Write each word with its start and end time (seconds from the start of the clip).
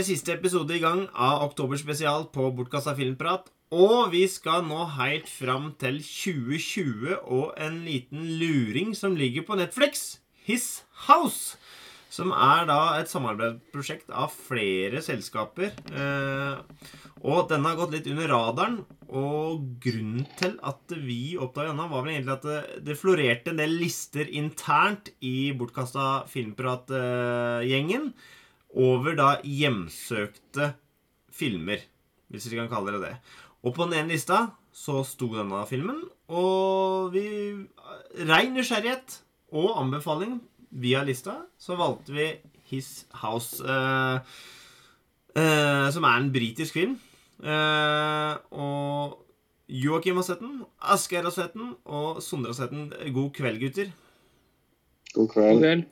er 0.00 0.06
siste 0.06 0.32
episode 0.32 0.72
i 0.72 0.80
gang 0.80 1.02
av 1.12 1.42
Oktoberspesial 1.44 2.30
på 2.32 2.46
Bortkasta 2.56 2.94
filmprat. 2.96 3.50
Og 3.74 4.08
vi 4.14 4.22
skal 4.30 4.64
nå 4.64 4.86
helt 4.96 5.28
fram 5.28 5.74
til 5.80 5.98
2020 6.00 7.18
og 7.20 7.50
en 7.60 7.82
liten 7.84 8.24
luring 8.40 8.94
som 8.96 9.18
ligger 9.18 9.44
på 9.44 9.58
Netflix. 9.60 10.22
His 10.46 10.86
House. 11.04 11.58
Som 12.10 12.32
er 12.32 12.64
da 12.70 12.78
et 12.96 13.12
samarbeidsprosjekt 13.12 14.08
av 14.08 14.32
flere 14.32 15.04
selskaper. 15.04 15.76
Eh, 15.92 16.88
og 17.20 17.52
denne 17.52 17.68
har 17.68 17.78
gått 17.82 17.98
litt 17.98 18.08
under 18.10 18.32
radaren. 18.32 18.80
Og 19.12 19.68
grunnen 19.84 20.24
til 20.40 20.56
at 20.64 20.96
vi 20.96 21.36
oppdaga 21.36 21.74
denne, 21.74 21.90
var 21.92 22.08
vel 22.08 22.16
egentlig 22.16 22.38
at 22.38 22.48
det, 22.48 22.82
det 22.88 22.98
florerte 22.98 23.52
en 23.52 23.60
del 23.60 23.76
lister 23.84 24.32
internt 24.32 25.12
i 25.20 25.50
Bortkasta 25.52 26.24
filmprat-gjengen 26.32 28.14
over 28.76 29.16
da 29.18 29.30
hjemsøkte 29.42 30.74
filmer, 31.34 31.82
hvis 32.30 32.50
vi 32.50 32.58
kan 32.58 32.70
kalle 32.70 32.94
det 32.94 33.02
det. 33.04 33.14
Og 33.66 33.74
på 33.74 33.86
den 33.86 33.98
ene 33.98 34.14
lista 34.14 34.46
så 34.72 35.02
sto 35.04 35.32
denne 35.34 35.64
filmen, 35.68 36.04
og 36.30 37.10
vi 37.14 37.26
Rein 38.28 38.54
nysgjerrighet 38.54 39.18
og 39.56 39.74
anbefaling 39.80 40.38
via 40.70 41.02
lista, 41.06 41.40
så 41.58 41.76
valgte 41.78 42.14
vi 42.14 42.28
His 42.70 43.06
House, 43.22 43.58
eh, 43.64 44.20
eh, 45.34 45.88
som 45.90 46.06
er 46.06 46.20
en 46.20 46.30
britisk 46.32 46.78
film. 46.78 47.00
Eh, 47.42 48.34
og 48.50 49.18
Joakim 49.70 50.20
har 50.20 50.26
sett 50.26 50.42
den, 50.42 50.62
Asgeir 50.78 51.26
har 51.26 51.34
sett 51.34 51.54
den, 51.54 51.74
og 51.84 52.22
Sondre 52.22 52.54
har 52.54 52.58
sett 52.58 52.74
den. 52.74 52.90
God 53.14 53.32
kveld, 53.34 53.58
gutter. 53.62 53.90
God 55.14 55.28
God 55.34 55.62
kveld. 55.62 55.86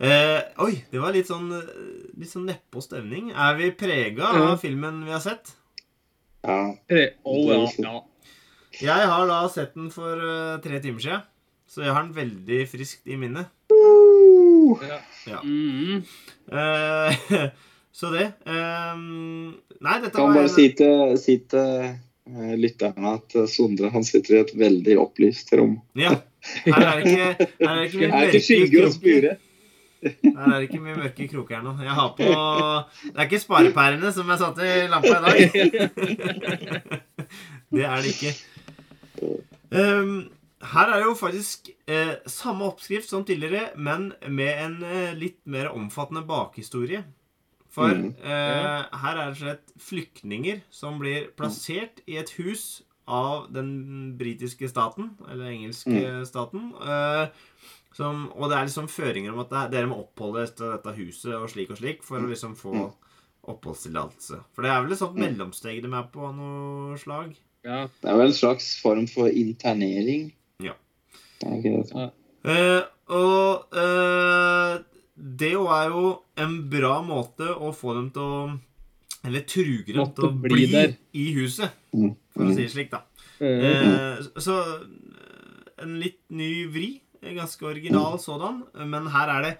Eh, 0.00 0.40
oi, 0.64 0.72
det 0.90 0.98
var 1.02 1.12
litt 1.14 1.28
sånn, 1.30 1.52
eh, 1.54 1.68
litt 2.18 2.30
sånn 2.32 2.48
nedpå 2.50 2.82
stemning. 2.82 3.30
Er 3.30 3.54
vi 3.58 3.70
prega 3.78 4.32
Ja. 4.34 4.48
av 4.52 4.58
filmen 4.62 5.04
vi 5.04 5.12
har 5.14 5.20
sett? 5.20 5.52
Ja. 6.44 6.74
Oh, 7.24 7.46
ja, 7.48 7.68
ja. 7.78 8.00
Jeg 8.80 9.06
har 9.06 9.26
da 9.30 9.48
sett 9.48 9.74
den 9.74 9.90
for 9.94 10.18
uh, 10.18 10.58
tre 10.60 10.80
timer 10.82 11.00
siden. 11.00 11.22
Så 11.70 11.82
jeg 11.84 11.94
har 11.94 12.02
den 12.02 12.12
veldig 12.16 12.68
friskt 12.68 13.06
i 13.06 13.16
minnet. 13.16 13.46
ja. 13.70 14.98
Ja. 15.26 15.40
Mm. 15.42 16.02
Eh, 16.52 17.48
så 17.92 18.10
det 18.12 18.26
eh, 18.44 18.96
Nei, 18.96 19.94
dette 20.02 20.12
Kan 20.12 20.28
var 20.34 20.34
bare 20.42 20.50
si 20.52 20.68
til, 20.76 21.14
si 21.20 21.38
til 21.48 21.86
eh, 22.28 22.54
lytterne 22.60 23.14
at 23.16 23.36
Sondre 23.48 23.90
han 23.94 24.04
sitter 24.04 24.36
i 24.36 24.40
et 24.42 24.52
veldig 24.58 24.98
opplyst 25.00 25.52
rom. 25.56 25.78
Ja. 25.96 26.12
Her 26.66 26.82
er 26.82 27.00
det 27.00 27.12
ikke, 27.14 27.48
her 27.64 27.70
er 27.70 27.80
det 27.80 27.88
ikke 27.88 27.98
mye 28.02 28.12
mørke 28.12 28.28
ikke 28.28 28.44
skygge 28.44 28.84
og 28.84 28.92
spure. 28.98 29.34
Her 30.04 30.44
er 30.44 30.54
det 30.60 30.68
ikke 30.68 30.82
mye 30.84 30.96
mørke 30.98 31.28
kroker 31.32 31.56
her 31.56 31.64
nå. 31.64 31.72
Jeg 31.82 31.94
har 31.96 32.10
på 32.18 32.28
Det 33.08 33.14
er 33.16 33.24
ikke 33.28 33.40
sparepærene 33.42 34.12
som 34.12 34.28
jeg 34.32 34.38
satte 34.42 34.68
i 34.68 34.86
lampa 34.92 35.14
i 35.16 35.24
dag. 35.24 35.38
Det 37.74 37.84
er 37.88 38.02
det 38.04 38.12
ikke. 38.14 38.32
Um, 39.74 40.14
her 40.64 40.92
er 40.94 41.02
jo 41.04 41.14
faktisk 41.18 41.68
eh, 41.90 42.14
samme 42.30 42.64
oppskrift 42.70 43.08
som 43.10 43.24
tidligere, 43.26 43.72
men 43.76 44.12
med 44.30 44.52
en 44.64 44.76
eh, 44.86 45.12
litt 45.18 45.40
mer 45.50 45.72
omfattende 45.74 46.22
bakhistorie. 46.28 47.02
For 47.74 47.90
Mm. 47.90 48.12
eh, 48.22 48.84
her 49.02 49.16
er 49.18 49.32
det 49.32 49.38
slett 49.40 49.72
flyktninger 49.82 50.60
som 50.70 51.00
blir 51.02 51.26
plassert 51.36 52.00
i 52.06 52.16
et 52.20 52.30
hus 52.38 52.82
av 53.10 53.48
den 53.52 54.14
britiske 54.16 54.68
staten, 54.70 55.10
eller 55.28 55.50
engelske 55.50 56.22
staten. 56.24 56.70
Som, 57.94 58.24
og 58.34 58.50
det 58.50 58.56
er 58.58 58.66
liksom 58.66 58.88
føringer 58.90 59.32
om 59.32 59.38
at 59.44 59.50
det, 59.54 59.64
dere 59.76 59.86
må 59.86 60.00
oppholde 60.02 60.42
dette, 60.48 60.66
dette 60.72 60.94
huset 60.98 61.34
og 61.38 61.48
slik 61.52 61.70
og 61.70 61.78
slik 61.78 62.02
for 62.02 62.18
å 62.18 62.26
liksom 62.30 62.56
få 62.58 62.72
Mm. 62.74 62.92
oppholdstillatelse. 63.52 64.38
For 64.54 64.62
det 64.64 64.70
er 64.72 64.82
vel 64.82 64.92
et 64.92 64.98
sånt 64.98 65.14
Mm. 65.16 65.24
mellomsteg 65.36 65.82
de 65.82 65.92
er 65.92 66.08
på 66.12 66.26
av 66.26 66.34
noe 66.36 66.96
slag. 66.98 67.34
ja. 67.64 67.86
Det 68.02 68.10
er 68.10 68.16
vel 68.16 68.26
en 68.26 68.32
slags 68.32 68.80
form 68.82 69.06
for 69.06 69.28
internering. 69.28 70.32
Ja. 70.60 70.72
Det 71.40 71.64
er 71.64 71.82
sånn? 71.84 72.10
Eh, 72.44 72.82
og 73.08 73.66
uh, 73.74 74.78
det 75.16 75.52
jo 75.52 75.66
er 75.68 75.88
jo 75.88 76.22
en 76.36 76.68
bra 76.68 77.00
måte 77.02 77.46
å 77.56 77.70
få 77.74 77.94
dem 77.94 78.10
til 78.10 78.22
å 78.22 78.60
Eller 79.24 79.40
truge 79.40 79.86
dem 79.86 79.96
Måtte 80.02 80.16
til 80.16 80.24
å 80.28 80.40
bli 80.42 80.50
bli, 80.50 80.66
der. 80.72 80.96
i 81.14 81.32
huset, 81.32 81.70
Mm. 81.94 82.14
for 82.34 82.44
å 82.44 82.54
si 82.54 82.62
det 82.62 82.70
slik, 82.72 82.90
da. 82.90 83.00
Mm. 83.40 83.62
Eh, 83.64 84.18
så 84.36 84.84
en 85.78 85.98
litt 85.98 86.20
ny 86.28 86.66
vri. 86.68 87.00
Ganske 87.32 87.66
original 87.66 88.18
sådan. 88.20 88.62
Men 88.90 89.06
her 89.12 89.28
er 89.38 89.42
det 89.48 89.54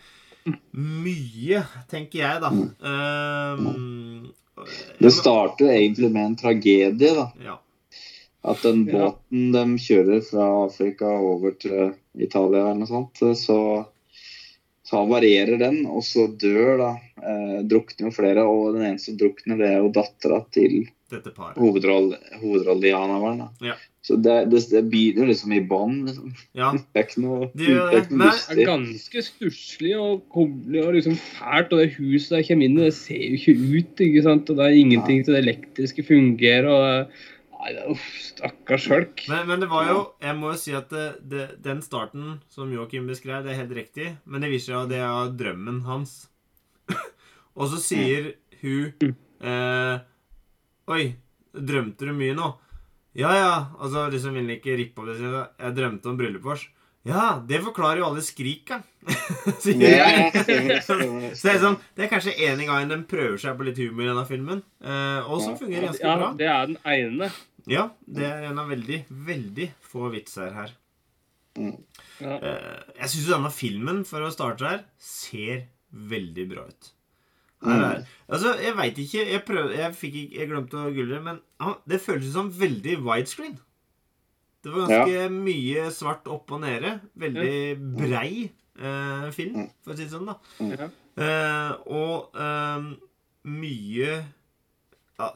mye, 0.77 1.63
tenker 1.91 2.19
jeg, 2.21 2.41
da. 2.45 2.51
Um, 2.53 4.33
Det 5.01 5.11
starter 5.13 5.71
egentlig 5.73 6.11
med 6.13 6.25
en 6.31 6.37
tragedie. 6.37 7.15
da. 7.17 7.31
Ja. 7.43 7.59
At 8.45 8.61
den 8.63 8.85
Ja. 8.87 8.93
båten 9.09 9.53
de 9.53 9.79
kjører 9.81 10.21
fra 10.23 10.65
Afrika 10.67 11.07
over 11.09 11.55
til 11.59 11.95
Italia 12.15 12.61
eller 12.71 12.75
noe 12.83 12.87
sånt, 12.91 13.17
så, 13.41 13.87
så 14.85 15.01
havarierer 15.01 15.59
den, 15.59 15.87
og 15.87 16.03
så 16.05 16.27
dør 16.29 16.77
da 16.79 16.91
eh, 17.25 17.63
Drukner 17.65 18.11
jo 18.11 18.13
flere, 18.13 18.45
og 18.45 18.75
den 18.77 18.85
eneste 18.91 19.11
som 19.15 19.17
drukner, 19.19 19.57
det 19.57 19.71
er 19.73 19.81
jo 19.81 19.89
dattera 19.97 20.43
til 20.53 20.85
Dette 21.15 21.33
paret. 21.35 21.57
hovedroll- 21.61 22.15
hovedrolleinnehaveren. 22.43 23.39
da. 23.45 23.49
Ja. 23.73 23.75
Så 24.05 24.17
det, 24.21 24.35
det, 24.53 24.61
det 24.69 24.83
blir 24.93 25.17
liksom 25.31 25.53
i 25.57 25.61
bånn. 25.65 26.01
Liksom. 26.09 26.33
Ja. 26.53 26.73
Det 26.93 27.01
er 27.01 27.07
ikke 27.09 27.23
noe, 27.25 27.47
Det 27.57 27.69
det 27.71 28.01
er 28.21 28.59
er 28.59 28.65
ganske 28.69 29.23
stusslig 29.25 29.95
og 29.97 30.27
koblig 30.35 30.83
og 30.85 30.93
liksom 30.99 31.17
fælt. 31.17 31.73
Og 31.73 31.81
det 31.81 31.95
huset 31.97 32.35
der 32.37 32.45
kommer 32.51 32.69
inn 32.69 32.77
i, 32.81 32.85
det 32.89 32.97
ser 32.99 33.23
jo 33.23 33.39
ikke 33.39 33.55
ut. 33.79 34.03
ikke 34.09 34.27
sant? 34.27 34.51
Og 34.53 34.59
det 34.61 34.67
er 34.67 34.81
ingenting 34.83 35.25
til 35.25 35.35
det 35.39 35.45
elektriske 35.47 36.05
fungerer. 36.11 36.69
og 36.69 37.15
Nei, 37.65 37.73
det 37.73 37.85
uff, 37.95 38.09
Stakkars 38.21 38.85
folk. 38.91 39.23
Men, 39.33 39.47
men 39.49 39.63
det 39.63 39.71
var 39.71 39.87
jo 39.89 40.01
Jeg 40.21 40.37
må 40.37 40.51
jo 40.53 40.57
si 40.61 40.75
at 40.77 40.91
det, 40.93 41.05
det, 41.33 41.45
den 41.65 41.79
starten 41.81 42.35
som 42.53 42.69
Joakim 42.75 43.07
beskrev, 43.09 43.41
det 43.47 43.55
er 43.55 43.63
helt 43.63 43.73
riktig. 43.79 44.11
Men 44.29 44.45
det 44.45 44.51
viser 44.53 44.75
seg 44.75 44.83
at 44.83 44.91
det 44.93 45.01
er 45.01 45.31
drømmen 45.41 45.79
hans. 45.89 46.27
og 47.57 47.71
så 47.73 47.81
sier 47.81 48.35
hun 48.61 49.15
eh, 49.41 49.95
Oi, 50.93 51.15
drømte 51.55 52.09
du 52.09 52.13
mye 52.17 52.35
nå? 52.37 52.51
Ja, 53.17 53.31
ja. 53.39 53.53
Altså 53.79 54.09
liksom 54.13 54.35
vil 54.35 54.45
han 54.49 54.57
ikke 54.59 54.75
rippe 54.77 55.01
opp 55.01 55.07
det. 55.13 55.19
siden, 55.21 55.47
Jeg 55.63 55.77
drømte 55.79 56.11
om 56.11 56.17
bryllupet 56.19 56.49
vårt. 56.51 56.65
Ja, 57.05 57.39
det 57.47 57.59
forklarer 57.61 58.01
jo 58.01 58.07
alle 58.09 58.23
skrika. 58.25 58.79
sier 59.63 59.83
Ja, 59.85 60.07
ja, 60.09 60.79
Så 60.81 60.97
det 60.97 61.51
er, 61.53 61.59
sånn, 61.61 61.77
det 61.97 62.07
er 62.07 62.11
kanskje 62.15 62.33
en 62.49 62.63
gangen 62.65 62.89
de 62.95 62.99
prøver 63.09 63.37
seg 63.43 63.59
på 63.59 63.67
litt 63.69 63.81
humor 63.83 64.07
i 64.07 64.09
denne 64.09 64.25
filmen. 64.29 64.63
Eh, 64.81 65.21
og 65.29 65.43
som 65.45 65.59
fungerer 65.61 65.91
ganske 65.91 66.07
Ja, 66.09 66.15
bra. 66.23 66.31
det 66.41 66.49
er 66.49 66.71
den 66.73 66.79
ene. 66.95 67.29
Ja, 67.69 67.85
det 68.09 68.25
er 68.29 68.49
en 68.49 68.59
av 68.61 68.73
veldig, 68.73 69.03
veldig 69.29 69.69
få 69.85 70.09
vitser 70.17 70.51
her. 70.57 70.73
Ja. 71.61 72.35
Eh, 72.41 72.81
jeg 72.99 73.13
syns 73.13 73.29
denne 73.31 73.53
filmen, 73.55 74.03
for 74.09 74.25
å 74.27 74.33
starte 74.35 74.67
her, 74.69 74.83
ser 74.99 75.67
veldig 75.95 76.49
bra 76.51 76.65
ut. 76.73 76.91
Er, 77.65 78.05
altså, 78.29 78.55
jeg 78.61 78.77
veit 78.77 78.99
ikke 78.99 79.23
Jeg, 79.31 79.45
prøv, 79.45 79.71
jeg, 79.73 79.95
fikk 79.95 80.15
jeg 80.37 80.49
glemte 80.51 80.77
å 80.77 80.91
google 80.93 81.21
men 81.25 81.39
ah, 81.61 81.75
det 81.89 82.01
føles 82.05 82.33
som 82.33 82.51
veldig 82.51 82.99
widescreen. 83.05 83.57
Det 84.65 84.73
var 84.73 84.89
ganske 84.89 85.25
mye 85.33 85.91
svart 85.93 86.27
opp 86.33 86.53
og 86.57 86.61
nede. 86.63 87.01
Veldig 87.21 87.79
brei 87.99 88.51
eh, 88.81 89.27
film, 89.37 89.67
for 89.85 89.93
å 89.93 89.97
si 89.97 90.05
det 90.07 90.13
sånn. 90.13 90.27
da 90.31 90.39
Ja. 90.73 90.89
Eh, 91.15 91.73
Og 91.87 92.35
eh, 92.35 92.87
mye 93.45 94.15
ja, 95.19 95.29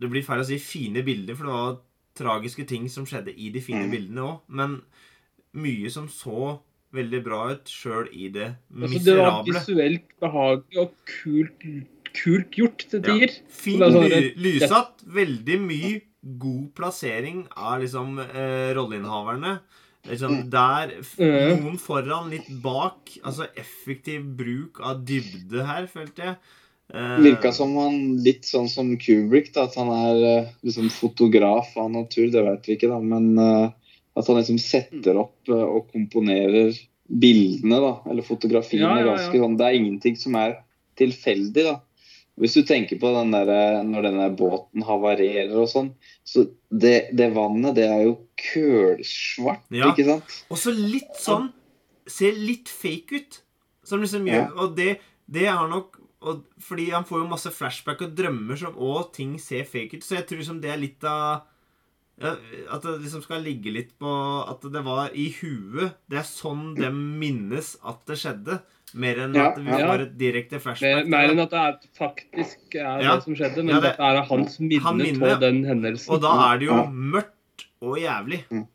Det 0.00 0.08
blir 0.10 0.24
feil 0.26 0.40
å 0.42 0.48
si 0.48 0.56
fine 0.58 1.04
bilder, 1.06 1.36
for 1.36 1.44
det 1.46 1.52
var 1.58 1.78
tragiske 2.20 2.64
ting 2.66 2.88
som 2.90 3.04
skjedde 3.06 3.32
i 3.36 3.50
de 3.52 3.60
fine 3.62 3.84
Mm. 3.86 3.90
bildene 3.92 4.24
òg. 4.26 4.40
Men 4.48 4.80
mye 5.54 5.90
som 5.90 6.08
så 6.08 6.58
veldig 6.92 7.20
bra 7.24 7.40
ut 7.52 7.70
sjøl 7.70 8.08
i 8.12 8.28
det 8.34 8.48
Altså, 8.74 9.00
det 9.04 9.16
var 9.18 9.42
visuelt 9.46 10.06
behagelig 10.20 10.78
og 10.82 10.94
kult, 11.06 11.66
kult 12.12 12.50
gjort 12.58 12.86
til 12.90 13.00
Ja. 13.00 13.12
tider. 13.14 13.34
Fint 13.48 13.78
Det 13.78 13.88
er 13.88 13.92
sånn 13.96 14.42
ly 14.42 14.54
rett- 14.58 15.04
Veldig 15.20 15.60
mye 15.60 16.00
god 16.38 16.74
plassering 16.74 17.46
av 17.56 17.80
liksom 17.80 18.18
eh, 18.18 18.74
rolleinnehaverne. 18.74 19.60
Liksom 20.08 20.32
Mm. 20.32 20.50
Der. 20.50 20.88
Noen 21.60 21.78
foran, 21.78 22.30
litt 22.30 22.48
bak. 22.62 23.10
Altså 23.22 23.46
effektiv 23.56 24.24
bruk 24.36 24.80
av 24.82 25.04
dybde 25.04 25.64
her, 25.66 25.86
følte 25.86 26.16
jeg. 26.24 26.36
Eh, 26.92 27.18
Virka 27.20 27.52
som 27.52 27.76
han 27.76 28.16
litt 28.24 28.42
sånn 28.42 28.68
som 28.68 28.96
Kubrick, 28.98 29.52
da, 29.54 29.64
at 29.68 29.76
han 29.76 29.88
er 29.88 30.24
eh, 30.40 30.48
liksom 30.64 30.88
fotograf 30.90 31.76
av 31.76 31.90
natur, 31.92 32.30
det 32.32 32.42
vet 32.44 32.66
vi 32.66 32.76
ikke, 32.76 32.88
da, 32.90 32.98
men 32.98 33.38
eh, 33.38 33.70
at 34.20 34.28
han 34.30 34.38
liksom 34.40 34.58
setter 34.62 35.18
opp 35.24 35.48
eh, 35.50 35.66
og 35.66 35.90
komponerer 35.94 36.72
bildene, 37.10 37.78
da, 37.82 37.92
eller 38.10 38.22
fotografiene 38.26 38.86
Ja, 38.86 38.96
ja, 39.00 39.04
ja. 39.06 39.14
ganske 39.16 39.40
sånn. 39.42 39.56
Det 39.58 39.66
er 39.66 39.78
ingenting 39.80 40.18
som 40.20 40.36
er 40.38 40.58
tilfeldig, 41.00 41.64
da. 41.66 41.78
Hvis 42.40 42.54
du 42.56 42.62
tenker 42.64 42.96
på 43.02 43.10
den 43.12 43.32
der, 43.34 43.50
eh, 43.52 43.80
når 43.84 44.06
denne 44.06 44.28
båten 44.38 44.84
havarerer 44.86 45.52
og 45.60 45.66
sånn, 45.68 45.90
så 46.24 46.46
det, 46.70 47.10
det 47.18 47.32
vannet, 47.34 47.74
det 47.76 47.88
er 47.90 48.04
jo 48.06 48.14
kølsvart, 48.40 49.64
Ja. 49.74 49.90
ikke 49.92 50.06
sant? 50.06 50.36
Og 50.50 50.58
så 50.60 50.72
litt 50.74 51.16
sånn 51.20 51.50
ser 52.10 52.32
litt 52.38 52.68
fake 52.70 53.18
ut. 53.20 53.40
Som 53.84 54.02
liksom 54.04 54.26
gjør 54.28 54.44
Ja. 54.46 54.50
Og 54.62 54.76
det, 54.76 54.98
det 55.26 55.46
har 55.48 55.68
nok 55.68 55.96
og, 56.22 56.42
Fordi 56.60 56.90
han 56.92 57.04
får 57.08 57.22
jo 57.22 57.28
masse 57.30 57.50
flashback 57.50 58.02
og 58.04 58.10
drømmer 58.14 58.58
som 58.60 58.74
Og 58.76 59.12
ting 59.16 59.38
ser 59.40 59.64
fake 59.64 59.96
ut. 59.96 60.02
Så 60.04 60.16
jeg 60.18 60.26
tror 60.28 60.38
liksom 60.42 60.60
det 60.60 60.70
er 60.70 60.76
litt 60.76 61.02
av 61.04 61.46
At 62.20 62.82
det 62.84 62.98
liksom 63.00 63.22
skal 63.24 63.40
ligge 63.42 63.72
litt 63.72 63.94
på 63.98 64.10
At 64.50 64.60
det 64.72 64.82
var 64.84 65.14
i 65.16 65.30
huet. 65.40 65.94
Det 66.10 66.18
er 66.20 66.26
sånn 66.28 66.74
de 66.76 66.90
minnes 66.92 67.76
at 67.86 68.02
det 68.10 68.18
skjedde. 68.20 68.58
Mer 69.00 69.20
enn 69.22 69.34
Ja, 69.38 69.50
at 69.52 69.58
vi 69.62 69.70
ja. 69.70 69.86
får 69.86 70.02
et 70.04 70.16
direkte 70.18 70.58
flashback. 70.60 71.06
Mer, 71.06 71.10
mer 71.14 71.30
enn 71.32 71.40
at 71.44 71.52
det 71.54 71.60
er 71.62 71.76
faktisk 71.96 72.74
er 72.74 73.02
Ja. 73.04 73.14
det 73.16 73.24
som 73.24 73.34
skjedde, 73.38 73.62
men 73.64 73.74
Ja, 73.76 73.80
det- 73.80 73.92
dette 73.92 74.02
er 74.10 74.22
hans 74.26 74.58
minne 74.60 74.82
han 74.82 74.98
minne 74.98 75.20
på 75.20 75.40
den 75.40 75.64
hendelsen. 75.64 76.10
Og 76.12 76.20
da 76.20 76.52
er 76.52 76.58
det 76.58 76.66
jo 76.68 76.74
mørkt 76.90 77.66
og 77.80 77.96
jævlig. 77.98 78.44
Mm. 78.50 78.66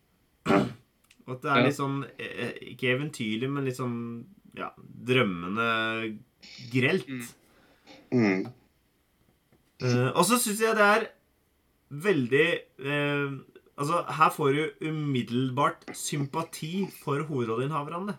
Og 1.27 1.31
at 1.35 1.41
det 1.41 1.51
er 1.51 1.63
litt 1.65 1.75
sånn 1.77 2.05
eh, 2.19 2.51
Ikke 2.73 2.93
eventyrlig, 2.95 3.49
men 3.49 3.65
litt 3.65 3.77
sånn 3.77 4.25
ja, 4.55 4.71
drømmende 4.79 6.17
grelt. 6.71 7.07
Mm. 7.09 7.27
Mm. 8.13 8.45
Uh, 9.83 10.11
og 10.15 10.23
så 10.23 10.37
syns 10.39 10.61
jeg 10.63 10.75
det 10.77 10.85
er 10.85 11.07
veldig 11.91 12.47
eh, 12.85 13.35
Altså, 13.75 14.05
her 14.07 14.29
får 14.31 14.53
du 14.55 14.87
umiddelbart 14.87 15.81
sympati 15.93 16.85
for 17.03 17.19
hovedrolleinnehaverne. 17.27 18.13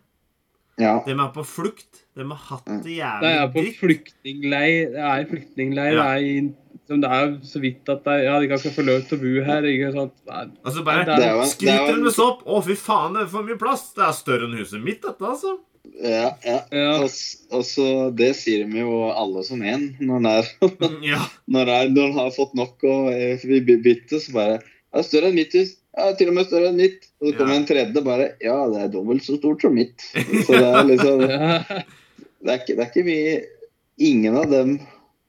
Ja. 0.76 0.98
De 1.06 1.14
er 1.14 1.30
på 1.32 1.44
flukt. 1.48 2.02
De 2.12 2.26
har 2.28 2.42
hatt 2.50 2.66
det 2.84 2.98
Det 3.22 3.30
er 3.30 3.46
på 3.54 3.62
flyktningleir. 3.78 4.90
Det 4.92 5.00
er 5.00 5.24
flyktningleir. 5.30 5.94
Ja. 5.96 6.02
Det, 6.02 6.10
er, 6.12 6.26
i- 6.44 6.82
som 6.86 7.00
det 7.00 7.08
er 7.10 7.32
så 7.42 7.58
vidt 7.64 7.88
at 7.88 8.04
det 8.04 8.12
er, 8.12 8.22
ja, 8.28 8.34
de 8.38 8.46
kan 8.50 8.60
ikke 8.60 8.74
få 8.76 8.84
lov 8.84 9.00
til 9.08 9.16
å 9.16 9.22
bo 9.22 9.32
her. 9.48 9.62
Ikke 9.72 9.88
sant? 9.96 10.12
Nei. 10.28 10.44
Altså 10.68 10.84
bare 10.84 11.06
er 11.16 11.24
er 11.24 11.40
skryter 11.48 11.86
de 11.88 11.96
oss 11.96 12.04
med 12.04 12.12
sopp. 12.18 12.44
Å, 12.44 12.60
fy 12.68 12.76
faen, 12.76 13.16
det 13.16 13.22
er 13.24 13.32
for 13.32 13.42
mye 13.48 13.56
plass. 13.58 13.86
Det 13.96 14.04
er 14.04 14.12
større 14.12 14.44
enn 14.50 14.58
huset 14.60 14.84
mitt, 14.84 15.00
dette, 15.08 15.24
altså. 15.24 15.56
Ja, 16.02 16.28
ja. 16.44 16.58
Ja. 16.72 16.90
Og, 17.02 17.08
s- 17.10 17.46
så 17.64 18.10
Det 18.16 18.32
sier 18.36 18.64
de 18.66 18.80
jo 18.82 18.96
alle 19.10 19.42
som 19.46 19.62
en 19.62 19.88
når 20.00 20.14
han 20.18 20.26
er 20.30 20.50
Ja. 21.12 21.20
når, 21.48 21.70
når 21.94 22.10
han 22.10 22.18
har 22.18 22.30
fått 22.36 22.54
nok 22.58 22.82
og 22.84 23.10
vi 23.44 23.60
bytter, 23.64 24.18
så 24.20 24.32
bare 24.34 24.58
Det 24.60 25.02
er 25.02 25.06
større 25.06 25.28
enn 25.30 25.36
mitt 25.38 25.52
hus. 25.56 25.74
Ja, 25.96 26.10
til 26.16 26.28
og 26.28 26.34
med 26.36 26.46
større 26.48 26.68
enn 26.70 26.76
mitt. 26.80 27.06
Og 27.22 27.30
så 27.30 27.36
kommer 27.38 27.54
Ja. 27.54 27.60
en 27.60 27.68
tredje 27.68 28.02
bare 28.04 28.26
Ja, 28.44 28.58
det 28.72 28.82
er 28.82 28.92
dobbelt 28.92 29.24
så 29.24 29.38
stort 29.38 29.62
som 29.64 29.74
mitt. 29.76 30.00
Så 30.46 30.52
det 30.52 30.66
er 30.66 30.84
liksom 30.90 31.24
Det 32.46 32.52
er 32.52 32.60
ikke, 32.60 32.76
det 32.76 32.82
er 32.84 32.90
ikke 32.92 33.06
mye 33.08 33.36
Ingen 33.98 34.36
av 34.36 34.50
dem 34.52 34.76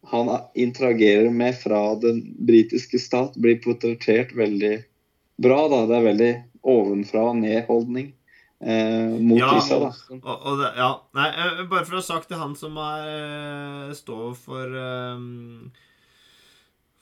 han 0.08 0.28
interagerer 0.56 1.32
med 1.36 1.56
fra 1.60 1.80
den 2.00 2.22
britiske 2.48 3.00
stat, 3.00 3.34
blir 3.36 3.58
portrettert 3.64 4.30
veldig 4.36 4.78
bra. 5.44 5.58
da. 5.72 5.82
Det 5.90 5.96
er 5.98 6.06
veldig 6.06 6.30
ovenfra 6.64 7.26
og 7.32 7.40
ned-holdning 7.42 8.14
eh, 8.62 9.18
mot 9.20 9.38
Ja, 9.40 9.52
disse. 9.56 9.78
da. 9.80 9.92
Og, 10.18 10.46
og 10.52 10.60
det, 10.62 10.72
ja. 10.78 10.90
Nei, 11.18 11.28
eh, 11.30 11.64
bare 11.70 11.86
for 11.86 11.98
å 11.98 12.02
ha 12.02 12.08
sagt 12.08 12.28
til 12.32 12.38
han 12.42 12.56
som 12.56 12.78
er, 12.82 13.08
eh, 13.90 13.94
står 13.98 14.34
for 14.40 14.66
um, 14.78 15.72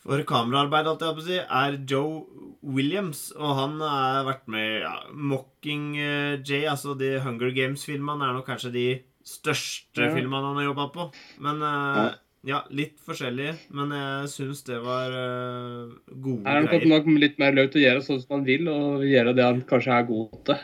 For 0.05 0.21
kameraarbeid, 0.21 0.85
alt 0.85 1.01
jeg 1.01 1.15
på 1.17 1.23
å 1.23 1.25
si, 1.25 1.37
er 1.41 1.77
Joe 1.89 2.25
Williams. 2.61 3.31
Og 3.39 3.55
han 3.57 3.79
har 3.81 4.25
vært 4.27 4.43
med 4.53 4.81
ja, 4.83 4.91
Mocking 5.17 5.95
J 5.97 6.43
Jay, 6.45 6.67
altså 6.69 6.93
de 6.99 7.15
Hunger 7.23 7.49
Games-filmene, 7.55 8.21
er 8.27 8.35
nok 8.37 8.45
kanskje 8.51 8.71
de 8.75 8.85
største 9.25 10.05
Ja. 10.05 10.11
filmene 10.13 10.45
han 10.45 10.59
har 10.61 10.67
jobba 10.69 10.91
på. 10.93 11.07
Men 11.41 11.57
uh, 11.65 11.97
Ja. 11.97 12.11
ja, 12.45 12.59
litt 12.69 12.99
forskjellige. 13.01 13.55
Men 13.73 13.89
jeg 13.97 14.29
syns 14.35 14.61
det 14.69 14.77
var 14.85 15.09
uh, 15.09 15.89
gode 16.13 16.43
greier. 16.43 16.51
har 16.53 16.61
han 16.61 16.69
fått 16.75 16.85
nok 16.91 17.09
litt 17.25 17.39
mer 17.41 17.57
løp 17.57 17.71
til 17.73 17.81
å 17.81 17.85
gjøre 17.87 18.05
sånn 18.05 18.21
som 18.21 18.35
han 18.37 18.45
vil, 18.45 18.69
og 18.69 19.01
gjøre 19.09 19.33
det 19.33 19.43
han 19.49 19.63
kanskje 19.65 19.97
er 19.97 20.05
god 20.11 20.37
til. 20.51 20.61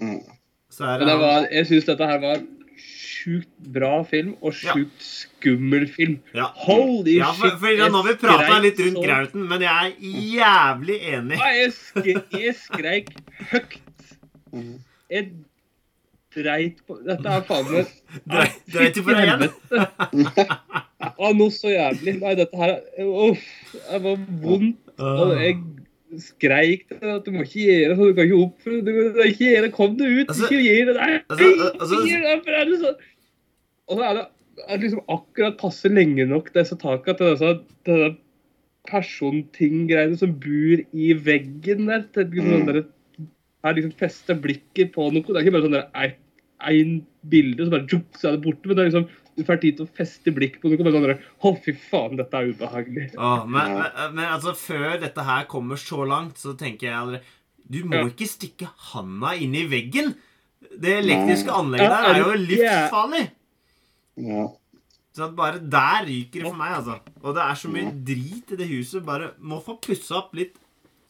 Mm. 0.00 0.20
Så 0.70 0.84
er 0.84 0.98
Men 1.00 1.08
det 1.08 1.16
var, 1.22 1.46
jeg 1.52 1.66
syns 1.70 1.86
dette 1.88 2.06
her 2.10 2.18
var 2.20 2.42
sjukt 2.76 3.48
bra 3.72 4.02
film, 4.06 4.34
og 4.42 4.52
Ja. 4.62 4.74
sjukt 4.74 5.00
skummel 5.02 5.86
film. 5.90 6.18
ja. 6.34 6.44
Holy 6.66 7.16
Ja, 7.18 7.32
for, 7.32 7.48
shit! 7.48 7.58
for 7.60 7.68
ja, 7.74 7.88
nå 7.88 8.02
har 8.02 8.10
vi 8.12 8.14
prata 8.20 8.58
litt 8.60 8.78
rundt 8.84 8.98
så- 9.00 9.06
grauten, 9.06 9.48
men 9.48 9.60
jeg 9.60 9.72
er 9.72 9.92
jævlig 10.36 10.98
enig. 11.14 11.38
Ja, 11.40 11.50
jeg, 11.56 11.72
skre, 11.72 12.22
jeg 12.32 12.54
skreik 12.60 13.08
høyt. 13.50 13.78
Mm. 14.52 14.78
Jeg 15.10 15.30
dreit 16.36 16.82
på 16.86 16.98
Dette 17.06 17.26
er 17.32 17.40
faen 17.48 17.64
meg 17.72 17.86
Dreit- 18.28 18.60
dreit 18.72 18.94
du 18.94 19.02
på 19.02 19.14
deg 19.16 19.24
igjen? 19.24 19.50
Å, 21.16 21.30
noe 21.36 21.50
så 21.54 21.70
jævlig. 21.72 22.18
Nei, 22.20 22.34
dette 22.36 22.56
her 22.60 22.76
Uff. 23.06 23.42
Det 23.72 24.02
var 24.04 24.16
vondt. 24.42 24.76
Og 24.98 25.32
jeg 25.40 25.56
skreik 26.22 26.86
til 26.88 27.10
at 27.16 27.24
du 27.26 27.32
må 27.34 27.42
ikke 27.42 27.64
gjøre 27.66 27.88
det, 27.90 27.96
så 27.98 28.06
du 28.06 28.14
kan 28.14 28.28
ikke 28.28 28.44
oppføre 28.46 28.78
det. 28.84 28.94
Du 28.94 29.12
kan 29.16 29.26
ikke 29.30 29.48
gjøre 29.50 29.62
det. 29.66 29.72
Kom 29.74 29.96
deg 29.98 30.14
ut. 30.20 30.28
Altså- 30.28 30.50
ikke 30.50 30.62
gjør 30.66 30.86
det. 30.86 30.96
Nei, 30.96 31.18
altså, 31.30 31.48
altså- 31.80 32.00
ikke 32.00 32.12
gjør 32.12 32.44
det. 32.46 32.68
liksom- 32.68 33.00
Og 33.88 33.98
så 33.98 34.02
er 34.10 34.14
det 34.14 34.26
er 34.68 34.76
det 34.78 34.84
liksom 34.90 35.04
akkurat 35.12 35.58
passe 35.58 35.84
lenge 35.92 36.24
nok 36.26 36.52
disse 36.54 36.76
taka 36.80 37.12
til 37.12 37.34
disse 37.34 37.60
denne 37.84 38.16
personting-greiene 38.88 40.16
som 40.18 40.32
bor 40.32 40.82
i 40.94 41.12
veggen 41.12 41.86
der. 41.86 42.04
Til 42.14 42.24
liksom 42.24 42.46
Mm. 42.46 42.66
sånn 42.66 42.72
der, 42.72 42.84
her 43.64 43.74
liksom 43.74 43.92
fester 43.98 44.34
blikket 44.34 44.92
på 44.94 45.12
noe. 45.12 45.22
Det 45.22 45.36
er 45.36 45.44
ikke 45.44 45.52
bare 45.52 45.66
sånn 45.68 45.72
der 45.72 45.88
ei- 45.94 47.04
bilde, 47.28 47.58
så 47.66 47.70
bare 47.70 47.86
tjuk, 47.86 48.04
så 48.16 48.28
er 48.28 48.36
det 48.36 48.42
borte. 48.46 48.64
Men 48.66 48.76
det 48.76 48.86
er 48.86 48.90
liksom, 48.90 49.08
du 49.36 49.42
får 49.44 49.60
tid 49.60 49.76
til 49.76 49.86
å 49.86 49.92
feste 49.96 50.32
blikk 50.32 50.58
på 50.62 50.70
noe. 50.72 50.78
Bare 50.86 51.16
sånn 51.16 51.24
Å, 51.44 51.50
fy 51.64 51.72
faen, 51.90 52.16
dette 52.16 52.38
er 52.40 52.52
ubehagelig. 52.52 53.08
Åh, 53.18 53.44
men, 53.46 53.70
Ja. 53.76 53.82
men, 53.96 54.14
men 54.16 54.24
altså, 54.32 54.54
før 54.56 54.98
dette 55.02 55.24
her 55.28 55.44
kommer 55.50 55.76
så 55.76 56.06
langt, 56.08 56.38
så 56.40 56.54
tenker 56.56 56.88
jeg 56.88 56.96
allerede 56.96 57.22
Du 57.68 57.80
må 57.84 57.96
Ja. 57.98 58.04
ikke 58.06 58.28
stikke 58.30 58.68
handa 58.92 59.34
inn 59.34 59.54
i 59.58 59.66
veggen! 59.66 60.14
Det 60.78 60.92
elektriske 61.02 61.50
anlegget 61.52 61.90
Ja, 61.90 61.96
der 62.02 62.14
er 62.14 62.22
jo 62.22 62.36
livsfarlig! 62.46 63.24
Ja. 64.16 64.44
Så 65.16 65.30
bare 65.34 65.58
der 65.58 66.04
ryker 66.06 66.42
det 66.42 66.46
for 66.50 66.56
meg, 66.60 66.72
altså. 66.76 66.98
Og 67.24 67.34
det 67.34 67.42
er 67.42 67.54
så 67.56 67.68
mye 67.72 67.90
drit 68.04 68.52
i 68.52 68.56
det 68.60 68.68
huset. 68.68 69.04
Bare 69.04 69.30
må 69.40 69.58
få 69.64 69.78
pussa 69.80 70.18
opp 70.20 70.34
litt 70.36 70.56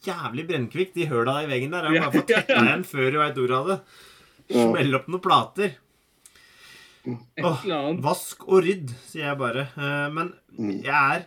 jævlig 0.06 0.44
brennkvikt. 0.46 0.94
De 0.94 1.06
høla 1.10 1.40
i 1.42 1.48
veggen 1.50 1.72
der. 1.74 1.88
Jeg 1.90 2.02
må 2.02 2.06
bare 2.10 2.20
få 2.20 2.26
tetta 2.26 2.60
igjen 2.62 2.84
før 2.86 3.10
du 3.10 3.18
veit 3.18 3.40
ordet 3.42 3.56
av 3.58 3.66
det. 3.72 3.78
Smelle 4.54 5.00
opp 5.00 5.08
noen 5.10 5.24
plater. 5.24 5.74
Et 7.06 7.44
Åh, 7.44 7.60
eller 7.64 7.76
annet. 7.78 8.02
Vask 8.04 8.42
og 8.48 8.64
rydd, 8.66 8.90
sier 9.06 9.28
jeg 9.30 9.38
bare. 9.38 9.66
Eh, 9.76 10.08
Men 10.12 10.32
Mm. 10.58 10.82
jeg 10.82 11.16
er 11.16 11.26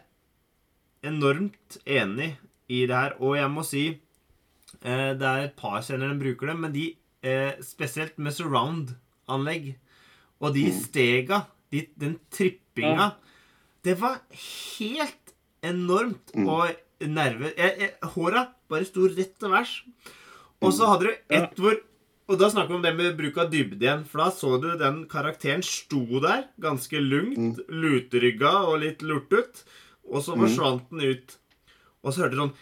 enormt 1.03 1.77
enig 1.85 2.31
i 2.69 2.85
det 2.85 2.95
her, 2.95 3.13
og 3.21 3.35
jeg 3.37 3.49
må 3.53 3.63
si 3.65 3.83
eh, 4.83 5.13
Det 5.17 5.21
er 5.27 5.43
et 5.47 5.55
par 5.59 5.81
kjenner 5.85 6.09
de 6.11 6.19
bruker 6.19 6.47
det, 6.51 6.57
men 6.59 6.73
de 6.75 6.85
eh, 7.23 7.53
spesielt 7.65 8.17
med 8.19 8.33
surround-anlegg 8.35 9.75
og 10.41 10.53
de 10.55 10.65
stega, 10.71 11.45
de, 11.71 11.85
den 11.99 12.17
trippinga 12.31 13.13
Det 13.83 13.97
var 13.99 14.19
helt 14.77 15.33
enormt 15.63 16.33
Mm. 16.35 16.47
og 16.47 16.69
nerve... 17.01 17.53
Jeg, 17.57 17.75
jeg, 17.79 17.93
håra 18.15 18.47
bare 18.69 18.85
sto 18.85 19.07
rett 19.07 19.37
til 19.39 19.49
værs. 19.51 19.83
Og 20.61 20.73
så 20.75 20.87
hadde 20.91 21.07
du 21.07 21.35
ett 21.35 21.55
hvor 21.59 21.77
Og 22.29 22.37
da 22.37 22.45
snakker 22.51 22.69
vi 22.69 22.77
om 22.77 22.83
det 22.85 22.91
med 22.93 23.15
bruk 23.17 23.37
av 23.41 23.49
dybde 23.49 23.81
igjen. 23.81 24.03
For 24.05 24.21
da 24.21 24.27
så 24.35 24.51
du 24.61 24.67
den 24.77 24.99
karakteren 25.09 25.63
sto 25.65 26.03
der, 26.21 26.43
ganske 26.61 26.99
lungt, 27.01 27.61
luterygga 27.73 28.51
og 28.69 28.81
litt 28.83 29.01
lurtet. 29.01 29.63
Og 30.05 30.21
så 30.25 30.35
forsvant 30.37 30.85
den 30.93 31.01
ut. 31.15 31.33
Og 32.05 32.13
så 32.13 32.23
hørte 32.23 32.37
du 32.37 32.43
sånn 32.43 32.55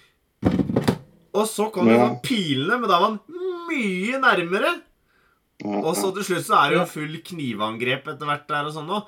Og 1.37 1.45
så 1.45 1.67
kom 1.71 1.87
Ja. 1.87 1.97
sånn 2.07 2.21
pilene, 2.23 2.79
men 2.79 2.89
da 2.89 2.97
var 2.99 3.09
han 3.11 3.19
mye 3.69 4.17
nærmere. 4.23 4.71
Og 5.65 5.93
så 5.95 6.13
til 6.15 6.23
slutt 6.23 6.45
så 6.47 6.55
er 6.63 6.69
det 6.71 6.77
jo 6.79 6.85
full 6.85 7.17
knivangrep 7.27 8.07
etter 8.07 8.25
hvert 8.25 8.47
der 8.47 8.65
og 8.65 8.73
sånn 8.73 8.89
òg. 8.89 9.05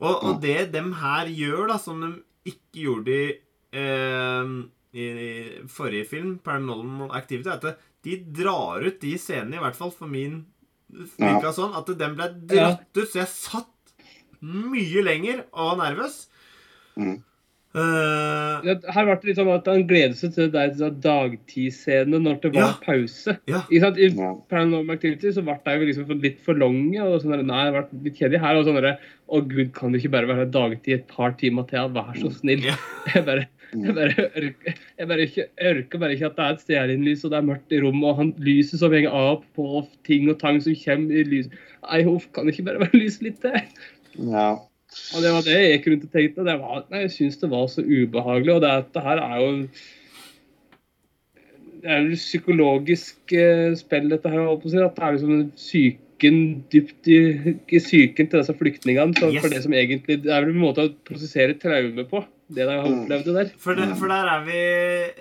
Og, 0.00 0.24
og 0.24 0.40
det 0.40 0.72
dem 0.72 0.92
her 0.96 1.26
gjør, 1.26 1.68
da, 1.68 1.76
som 1.78 2.00
de 2.00 2.22
ikke 2.48 2.86
gjorde 2.86 3.08
i, 3.12 3.38
eh, 3.76 4.50
i, 4.96 5.04
i 5.04 5.68
forrige 5.68 6.08
film, 6.08 6.38
Paranormal 6.42 7.12
Activity, 7.14 7.50
er 7.50 7.60
at 7.60 7.78
de 8.02 8.16
drar 8.40 8.80
ut 8.86 9.00
de 9.00 9.14
scenene, 9.18 9.56
i 9.58 9.62
hvert 9.62 9.76
fall 9.76 9.90
for 9.94 10.06
min 10.08 10.46
Ja. 11.18 11.38
sånn, 11.54 11.74
at 11.76 11.86
den 11.98 12.14
ble 12.16 12.28
dratt 12.50 12.86
ut. 12.96 13.08
Så 13.08 13.20
jeg 13.20 13.28
satt 13.28 13.66
mye 14.42 15.02
lenger 15.04 15.44
og 15.52 15.76
var 15.78 15.90
nervøs. 15.94 16.26
Mm. 16.96 17.18
Uh, 17.72 18.66
Her 18.90 19.04
ble 19.06 19.14
det 19.14 19.28
litt 19.28 19.36
sånn 19.38 19.50
at 19.54 19.68
han 19.70 19.84
gledet 19.86 20.16
seg 20.18 20.32
til 20.34 20.48
det 20.50 20.64
der 20.80 20.90
dagtidsscene 21.04 22.18
når 22.18 22.40
det 22.42 22.50
var 22.56 22.64
Ja. 22.64 22.72
pause. 22.82 23.36
ja. 23.46 23.60
Ikke 23.70 23.80
sant? 23.84 23.98
I 23.98 24.08
Ja. 24.08 24.32
Paranormal 24.50 24.96
Activity 24.96 25.30
så 25.30 25.44
ble 25.44 25.54
de 25.78 25.86
liksom 25.92 26.20
litt 26.20 26.40
for 26.40 26.54
lange. 26.54 26.98
og 27.00 27.20
sånn 27.22 27.30
der, 27.36 27.42
Nei, 27.44 27.70
det 27.70 27.72
ble 27.92 28.02
litt 28.08 28.18
kjedelig 28.18 28.40
her. 28.40 28.56
Og 28.56 28.66
sånn 28.66 28.74
derre 28.80 28.98
Å 29.30 29.40
gud, 29.46 29.72
kan 29.72 29.92
det 29.92 30.02
ikke 30.02 30.10
bare 30.10 30.26
være 30.26 30.50
dagtid 30.50 30.94
et 30.94 31.06
par 31.06 31.30
timer 31.38 31.62
til? 31.68 31.88
Vær 31.94 32.12
så 32.18 32.32
snill. 32.34 32.64
Ja. 32.64 32.74
Bare 33.24 33.46
jeg 33.70 33.94
bare, 33.94 34.24
ørker, 34.40 34.80
jeg, 34.98 35.08
bare 35.10 35.26
ikke, 35.26 35.46
ørker 35.70 36.02
bare 36.02 36.16
ikke 36.16 36.30
at 36.30 36.36
det 36.38 36.44
er 36.46 36.56
et 36.56 36.64
stearinlys 36.64 37.22
og 37.24 37.32
det 37.32 37.38
er 37.38 37.46
mørkt 37.46 37.74
i 37.76 37.80
rommet, 37.84 38.08
og 38.08 38.18
han 38.18 38.32
lyset 38.42 38.82
som 38.82 38.94
henger 38.94 39.14
av 39.14 39.44
på 39.56 39.84
ting 40.08 40.26
og 40.32 40.40
tang 40.42 40.58
som 40.64 40.76
kommer 40.84 41.20
i 41.20 41.24
lys 41.28 41.50
Nei, 41.52 42.02
huff, 42.04 42.26
kan 42.34 42.46
det 42.46 42.56
ikke 42.56 42.66
bare 42.66 42.82
være 42.82 43.00
lys 43.00 43.20
litt 43.24 43.40
til? 43.44 43.56
ja. 44.34 44.50
Og 45.14 45.22
det 45.22 45.30
var 45.30 45.44
det 45.46 45.54
jeg 45.54 45.70
gikk 45.70 45.84
rundt 45.86 46.04
og 46.08 46.14
tenkte. 46.16 46.44
Det 46.48 46.54
var, 46.58 46.80
nei, 46.90 47.00
jeg 47.04 47.12
syns 47.14 47.36
det 47.38 47.50
var 47.52 47.68
så 47.70 47.84
ubehagelig. 47.86 48.56
Og 48.56 48.62
det, 48.64 48.70
dette 48.74 49.02
her 49.04 49.20
er 49.22 49.36
jo 49.38 49.50
Det 51.80 51.92
er 51.94 52.08
jo 52.08 52.18
psykologisk 52.18 53.34
eh, 53.38 53.76
spill, 53.78 54.08
dette 54.10 54.32
her. 54.32 54.48
At 54.50 54.66
det 54.66 54.82
er 54.82 55.14
liksom 55.14 55.36
en 55.36 55.44
syk, 55.54 56.00
psyken 56.20 56.64
dypt 56.70 57.08
i, 57.08 57.18
i 57.72 57.78
psyken 57.80 58.28
til 58.28 58.40
disse 58.40 58.54
flyktningene. 58.54 59.14
Så 59.16 59.30
Yes. 59.32 59.40
For 59.40 59.48
det 59.48 59.62
som 59.62 59.72
egentlig 59.72 60.22
det 60.22 60.32
er 60.32 60.44
vel 60.44 60.54
en 60.54 60.60
måte 60.60 60.84
å 60.84 60.92
prosessere 61.04 61.56
traume 61.56 62.04
på. 62.04 62.24
Det 62.50 62.66
de 62.66 62.74
har 62.76 62.86
Mm. 62.88 63.02
opplevd 63.04 63.28
der. 63.36 63.50
For, 63.62 63.74
det, 63.78 63.86
for 64.00 64.08
der 64.10 64.26
er 64.32 64.44
vi 64.44 64.58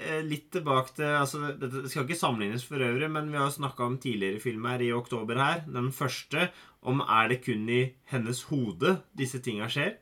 eh, 0.09 0.21
litt 0.25 0.49
tilbake 0.51 0.95
til 0.97 1.05
altså, 1.05 1.51
det, 1.61 1.69
skal 1.91 2.03
ikke 2.07 2.17
sammenlignes 2.17 2.63
for 2.65 2.81
øvrig, 2.81 3.09
men 3.11 3.29
vi 3.31 3.37
har 3.37 3.49
snakka 3.53 3.85
om 3.85 3.97
tidligere 4.01 4.41
filmer 4.41 4.81
i 4.81 4.91
oktober 4.91 5.37
her. 5.37 5.61
Den 5.69 5.91
første 5.93 6.49
om 6.83 7.01
er 7.05 7.27
det 7.29 7.41
kun 7.45 7.69
i 7.69 7.81
hennes 8.11 8.41
hode 8.49 8.97
disse 9.17 9.39
tinga 9.45 9.67
skjer. 9.69 9.97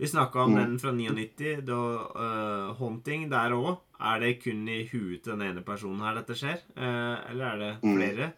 Vi 0.00 0.06
snakka 0.08 0.46
om 0.46 0.54
Mm. 0.54 0.56
den 0.64 0.78
fra 0.80 0.92
99, 0.96 1.60
da 1.66 1.76
uh, 2.16 2.76
Haunting. 2.78 3.28
Der 3.30 3.52
òg. 3.52 3.76
Er 4.00 4.18
det 4.20 4.38
kun 4.42 4.62
i 4.68 4.88
huet 4.88 5.22
til 5.22 5.32
den 5.36 5.42
ene 5.42 5.60
personen 5.60 6.00
her 6.00 6.14
dette 6.16 6.32
skjer? 6.40 6.62
Uh, 6.78 7.18
eller 7.30 7.44
er 7.44 7.58
det 7.58 7.72
Mm. 7.84 8.32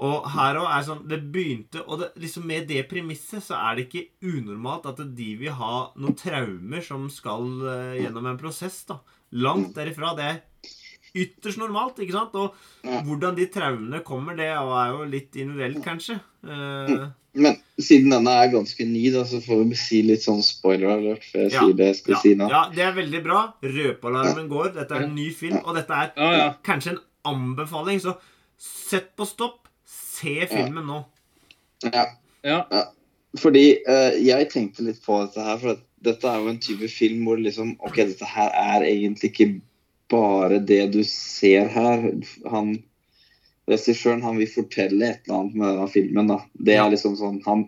Og 0.00 0.28
her 0.32 0.56
òg 0.56 0.68
er 0.72 0.84
sånn 0.86 1.02
Det 1.10 1.18
begynte 1.32 1.82
Og 1.84 1.98
det, 2.00 2.06
liksom 2.22 2.46
med 2.48 2.64
det 2.70 2.86
premisset 2.88 3.44
så 3.44 3.58
er 3.58 3.76
det 3.76 3.88
ikke 3.88 4.30
unormalt 4.32 4.88
at 4.88 5.02
de 5.16 5.30
vil 5.42 5.52
ha 5.58 5.74
noen 6.00 6.16
traumer 6.16 6.84
som 6.84 7.04
skal 7.12 7.50
uh, 7.66 7.98
gjennom 7.98 8.30
en 8.30 8.40
prosess. 8.40 8.82
da 8.88 9.00
Langt 9.44 9.76
derifra. 9.76 10.14
Det 10.18 10.24
er 10.26 10.40
ytterst 11.14 11.60
normalt, 11.60 12.00
ikke 12.02 12.16
sant? 12.16 12.34
Og 12.38 13.04
hvordan 13.06 13.36
de 13.38 13.46
traumene 13.50 14.02
kommer, 14.06 14.36
det 14.38 14.48
er 14.50 14.90
jo 14.92 15.06
litt 15.10 15.36
individuelt, 15.38 15.80
kanskje. 15.84 16.16
Eh, 16.46 17.06
Men 17.38 17.58
siden 17.78 18.10
denne 18.10 18.34
er 18.42 18.50
ganske 18.50 18.86
ny, 18.86 19.04
da, 19.14 19.22
så 19.28 19.38
får 19.44 19.62
vi 19.70 19.78
si 19.78 20.00
litt 20.06 20.24
sånn 20.26 20.42
spoiler 20.42 20.96
alert 20.96 21.26
før 21.28 21.46
jeg 21.46 21.54
Ja, 21.54 21.62
sier 21.62 21.78
det 21.78 21.88
jeg 21.92 21.98
skal 22.00 22.16
ja, 22.16 22.20
si 22.24 22.34
nå. 22.38 22.50
ja, 22.50 22.64
det 22.74 22.84
er 22.86 22.98
veldig 22.98 23.22
bra. 23.26 23.40
Røpealarmen 23.62 24.50
går. 24.50 24.72
Dette 24.80 24.98
er 24.98 25.06
en 25.06 25.14
ny 25.14 25.30
film, 25.34 25.60
og 25.62 25.78
dette 25.78 26.02
er 26.04 26.12
ja. 26.40 26.52
kanskje 26.66 26.96
en 26.96 27.02
anbefaling. 27.34 28.02
Så 28.02 28.16
sett 28.60 29.12
på 29.18 29.26
stopp. 29.28 29.69
Se 29.90 30.34
filmen 30.50 30.86
nå. 30.86 31.00
Ja, 31.90 32.06
Ja. 32.44 32.58
fordi 33.38 33.64
uh, 33.88 34.12
jeg 34.20 34.50
tenkte 34.52 34.84
litt 34.86 35.00
på 35.04 35.16
dette 35.24 35.42
her, 35.44 35.58
for 35.60 35.74
at 35.76 35.82
dette 36.04 36.28
er 36.28 36.38
jo 36.40 36.48
en 36.52 36.58
type 36.62 36.88
film 36.92 37.24
hvor 37.28 37.40
liksom 37.40 37.74
Ok, 37.84 37.96
dette 38.08 38.24
her 38.28 38.50
er 38.56 38.84
egentlig 38.88 39.30
ikke 39.34 39.48
bare 40.10 40.58
det 40.64 40.92
du 40.94 41.02
ser 41.04 41.68
her. 41.72 42.06
Han 42.50 42.78
Regissøren 43.70 44.22
han 44.24 44.38
vil 44.40 44.48
fortelle 44.50 45.06
et 45.12 45.20
eller 45.28 45.36
annet 45.44 45.54
med 45.60 45.68
denne 45.76 45.90
filmen. 45.92 46.26
da. 46.32 46.38
Det 46.58 46.74
er 46.74 46.88
liksom 46.90 47.14
sånn 47.20 47.36
Han, 47.44 47.66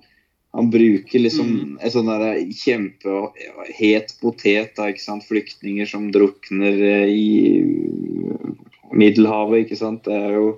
han 0.54 0.70
bruker 0.72 1.20
liksom 1.22 1.46
Mm. 1.52 1.76
en 1.80 1.90
sånn 1.94 2.08
derre 2.10 2.32
kjempehet 2.50 4.16
potet. 4.20 4.74
da, 4.76 4.88
ikke 4.90 5.00
sant? 5.04 5.24
Flyktninger 5.28 5.86
som 5.86 6.10
drukner 6.12 6.82
eh, 6.82 7.08
i 7.08 7.62
Middelhavet, 8.92 9.64
ikke 9.66 9.78
sant. 9.78 10.04
Det 10.04 10.12
er 10.16 10.34
jo 10.36 10.48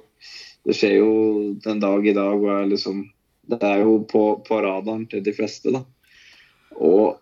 Det 0.65 0.75
skjer 0.77 0.95
jo 1.01 1.11
den 1.65 1.81
dag 1.83 2.07
i 2.09 2.15
dag 2.17 2.35
og 2.41 2.49
er 2.55 2.71
liksom 2.71 3.03
Det 3.45 3.59
er 3.63 3.83
jo 3.85 3.99
på, 4.09 4.23
på 4.47 4.61
radaren 4.65 5.05
til 5.11 5.21
de 5.25 5.35
fleste, 5.37 5.69
da. 5.75 5.83
Og 6.81 7.19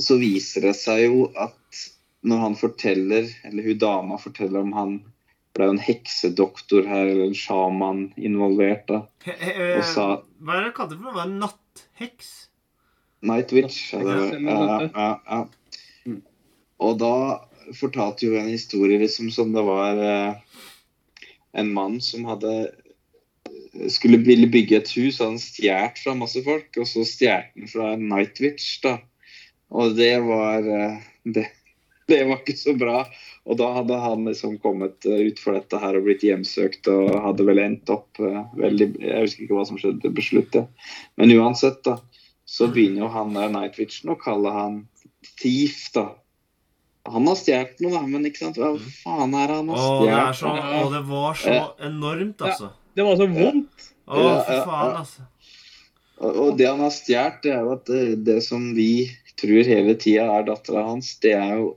så 0.00 0.16
viser 0.16 0.64
det 0.64 0.72
seg 0.78 1.02
jo 1.04 1.26
at 1.36 1.82
når 2.24 2.40
han 2.46 2.56
forteller, 2.58 3.28
eller 3.44 3.66
hun 3.68 3.78
dama 3.82 4.16
forteller 4.18 4.64
om 4.64 4.72
han 4.76 4.94
ble 5.02 5.14
det 5.58 5.64
er 5.64 5.68
jo 5.68 5.74
en 5.74 5.82
heksedoktor 5.82 6.86
her, 6.86 7.08
eller 7.10 7.26
en 7.26 7.34
sjaman 7.36 8.00
involvert, 8.16 8.84
da. 8.86 8.98
Og 9.26 9.84
sa- 9.84 10.22
hva 10.38 10.54
er 10.54 10.68
det 10.68 10.74
kalte 10.76 10.94
det 10.94 11.02
for? 11.02 11.16
Det? 11.18 11.24
Nattheks? 11.34 12.28
Night 13.26 13.52
Witch. 13.52 13.92
Ja, 13.92 13.98
det, 13.98 14.40
Ja, 14.40 14.58
ja, 14.62 14.88
ja, 14.94 15.20
ja. 15.26 15.40
Mm. 16.06 16.20
Og 16.78 16.98
da 17.00 17.12
fortalte 17.74 18.28
jo 18.28 18.38
en 18.38 18.48
historie 18.52 19.00
liksom 19.02 19.32
som 19.34 19.50
det 19.52 19.64
var 19.66 19.98
eh, 19.98 20.36
en 21.58 21.72
mann 21.74 21.98
som 22.04 22.26
hadde 22.28 22.54
skulle 23.92 24.18
ville 24.24 24.48
bygge 24.50 24.80
et 24.80 24.90
hus, 24.96 25.20
og 25.20 25.34
han 25.34 25.38
stjålet 25.42 26.00
fra 26.00 26.16
masse 26.18 26.40
folk, 26.44 26.70
og 26.80 26.88
så 26.88 27.04
stjal 27.06 27.46
han 27.52 27.70
fra 27.70 27.92
en 27.94 28.08
Night 28.10 28.40
Witch, 28.42 28.78
da. 28.84 28.98
Og 29.68 29.94
det 29.98 30.14
var 30.24 30.64
eh, 30.64 31.00
det, 31.28 31.44
det 32.10 32.22
var 32.26 32.40
ikke 32.40 32.56
så 32.56 32.74
bra. 32.78 33.02
Og 33.48 33.58
da 33.60 33.68
hadde 33.76 34.00
han 34.02 34.24
liksom 34.28 34.56
kommet 34.64 35.06
eh, 35.08 35.28
ut 35.28 35.40
for 35.42 35.56
dette 35.56 35.80
her 35.80 35.98
og 35.98 36.08
blitt 36.08 36.24
hjemsøkt 36.26 36.88
og 36.92 37.12
hadde 37.26 37.46
vel 37.48 37.62
endt 37.62 37.92
opp 37.92 38.20
eh, 38.24 38.40
veldig 38.58 38.90
Jeg 38.96 39.26
husker 39.26 39.46
ikke 39.46 39.60
hva 39.60 39.66
som 39.68 39.80
skjedde 39.80 40.14
på 40.16 40.24
sluttet. 40.24 40.88
men 41.20 41.36
uansett, 41.36 41.82
da 41.84 42.00
så 42.48 42.68
begynner 42.72 43.04
jo 43.04 43.10
han 43.12 43.34
der 43.36 43.50
Night 43.52 43.76
Witchen 43.76 44.14
å 44.14 44.20
kalle 44.20 44.52
han 44.54 44.78
Thief, 45.36 45.90
da. 45.92 46.14
Han 47.14 47.26
har 47.30 47.38
stjålet 47.40 47.80
noe, 47.84 47.92
da, 47.94 48.02
men 48.06 48.28
ikke 48.28 48.42
sant? 48.44 48.58
hva 48.60 48.74
faen 49.02 49.34
er 49.34 49.50
det 49.50 49.56
han 49.60 49.72
har 49.72 49.80
stjålet? 49.82 50.12
det 50.12 50.36
så, 50.38 50.52
å, 50.52 50.92
det 50.92 51.02
var 51.08 51.40
så 51.42 51.56
enormt, 51.88 52.44
altså. 52.48 52.70
Det 52.98 53.06
var 53.06 53.18
så 53.20 53.26
vondt. 53.32 53.88
Å, 54.08 54.22
Ja, 54.22 54.36
ja, 54.48 54.62
faen, 54.66 54.94
altså. 55.02 55.26
Og 56.18 56.38
og 56.44 56.56
det 56.58 56.66
han 56.66 56.80
har 56.82 56.94
stjålet, 56.94 57.42
det 57.44 57.52
er 57.54 57.60
jo 57.66 57.74
at 57.76 57.84
det, 57.86 58.04
det 58.26 58.38
som 58.46 58.72
vi 58.74 58.90
tror 59.38 59.68
hele 59.70 59.94
tida 59.94 60.24
er 60.38 60.48
dattera 60.48 60.86
hans, 60.88 61.12
det 61.22 61.34
er 61.38 61.60
jo 61.60 61.68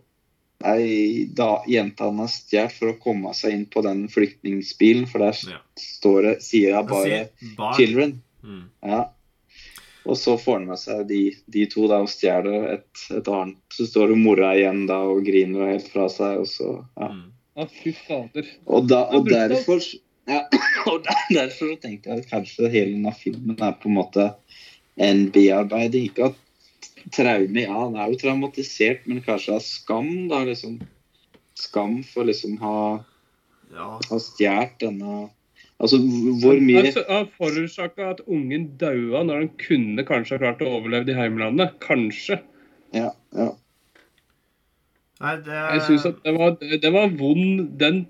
ei 0.65 1.25
da, 1.33 1.63
jente 1.69 2.05
han 2.05 2.19
har 2.21 2.29
stjålet 2.29 2.73
for 2.77 2.91
å 2.91 2.97
komme 3.01 3.33
seg 3.37 3.55
inn 3.55 3.65
på 3.69 3.81
den 3.85 4.07
flyktningsbilen, 4.13 5.07
for 5.09 5.25
der 5.25 5.37
Ja. 5.49 5.61
står 5.77 6.21
det, 6.27 6.35
sier 6.45 6.75
hun 6.75 6.81
Han 6.81 6.91
bare 6.91 7.05
sier 7.05 7.29
'children'. 7.77 8.15
Mm. 8.43 8.63
Ja. 8.85 9.01
Og 10.09 10.17
så 10.17 10.33
får 10.39 10.59
han 10.59 10.69
med 10.71 10.79
seg 10.81 11.03
de, 11.09 11.19
de 11.53 11.65
to 11.69 11.85
da 11.89 11.99
og 12.01 12.09
stjeler 12.09 12.69
et, 12.75 13.03
et 13.13 13.27
annet. 13.29 13.59
Så 13.73 13.85
står 13.89 14.13
hun 14.15 14.23
mora 14.25 14.53
igjen 14.57 14.87
da 14.89 15.01
og 15.11 15.21
griner 15.27 15.75
helt 15.75 15.89
fra 15.93 16.07
seg, 16.09 16.41
og 16.41 16.49
så 16.49 16.71
ja. 16.97 17.11
Mm. 17.11 17.27
Fy 17.69 17.91
fader. 17.93 18.47
Og, 18.65 18.87
da, 18.89 19.03
og 19.11 19.27
er 19.29 19.51
derfor 19.51 19.83
ja, 20.29 20.45
og 20.89 21.03
der, 21.05 21.19
derfor 21.35 21.73
så 21.73 21.77
tenkte 21.83 22.09
jeg 22.09 22.23
at 22.23 22.29
kanskje 22.31 22.69
hele 22.71 22.95
denne 22.95 23.13
filmen 23.17 23.59
er 23.59 23.75
på 23.77 23.89
en 23.89 23.97
måte 23.97 24.29
en 25.01 25.27
bearbeiding. 25.33 26.07
Ikke 26.09 26.31
at 26.31 27.11
traume 27.13 27.65
Ja, 27.65 27.75
han 27.83 27.97
er 27.99 28.11
jo 28.11 28.19
traumatisert, 28.21 29.05
men 29.09 29.23
kanskje 29.25 29.57
av 29.57 29.65
skam, 29.65 30.11
da. 30.31 30.43
liksom 30.47 30.79
Skam 31.59 31.99
for 32.07 32.25
liksom 32.25 32.57
ha, 32.63 33.03
Ja. 33.71 33.99
ha 34.09 34.17
stjålet 34.19 34.79
denne 34.81 35.29
Altså 35.81 35.97
hvor 36.41 36.59
mye 36.61 36.83
Altså, 36.83 37.03
har 37.09 37.27
forårsaka 37.37 38.11
at 38.13 38.21
ungen 38.27 38.67
daua 38.81 39.23
når 39.25 39.43
han 39.43 39.51
kunne 39.61 40.05
kanskje 40.05 40.37
ha 40.37 40.43
klart 40.43 40.61
å 40.61 40.69
overleve 40.77 41.13
i 41.13 41.17
heimlandet. 41.17 41.73
Kanskje. 41.83 42.37
Ja, 42.93 43.09
ja. 43.37 43.49
Nei, 45.21 45.35
det 45.45 45.57
Jeg 45.57 45.81
synes 45.87 46.05
at 46.09 46.21
det 46.25 46.33
var, 46.33 46.55
det 46.57 46.89
var 46.93 47.11
vond 47.13 47.67
Den 47.77 48.05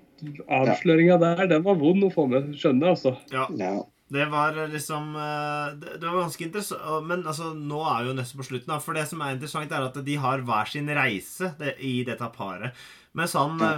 avsløringa 0.48 1.18
der, 1.20 1.42
den 1.50 1.64
var 1.64 1.76
vond 1.80 2.06
å 2.06 2.12
få 2.12 2.24
med 2.30 2.54
skjønne, 2.56 2.94
altså. 2.94 3.16
ja. 3.32 3.48
ja. 3.58 3.80
Det 4.12 4.26
var 4.28 4.58
liksom 4.68 5.14
eh, 5.16 5.68
Det, 5.80 6.04
var 6.04 6.26
ganske 6.26 6.44
interessant. 6.44 7.06
Men 7.08 7.22
altså, 7.24 7.54
nå 7.56 7.78
er 7.94 8.10
jo 8.10 8.16
nesten 8.18 8.40
på 8.42 8.44
slutten. 8.44 8.68
Da, 8.68 8.76
for 8.84 8.96
det 8.96 9.06
som 9.08 9.22
er 9.24 9.38
interessant, 9.38 9.72
er 9.72 9.86
at 9.86 9.96
de 10.04 10.16
har 10.20 10.44
hver 10.44 10.68
sin 10.68 10.90
reise 10.92 11.54
i 11.80 11.94
dette 12.04 12.28
paret. 12.36 12.76
Mens 13.16 13.36
han 13.38 13.56
Ja. 13.62 13.72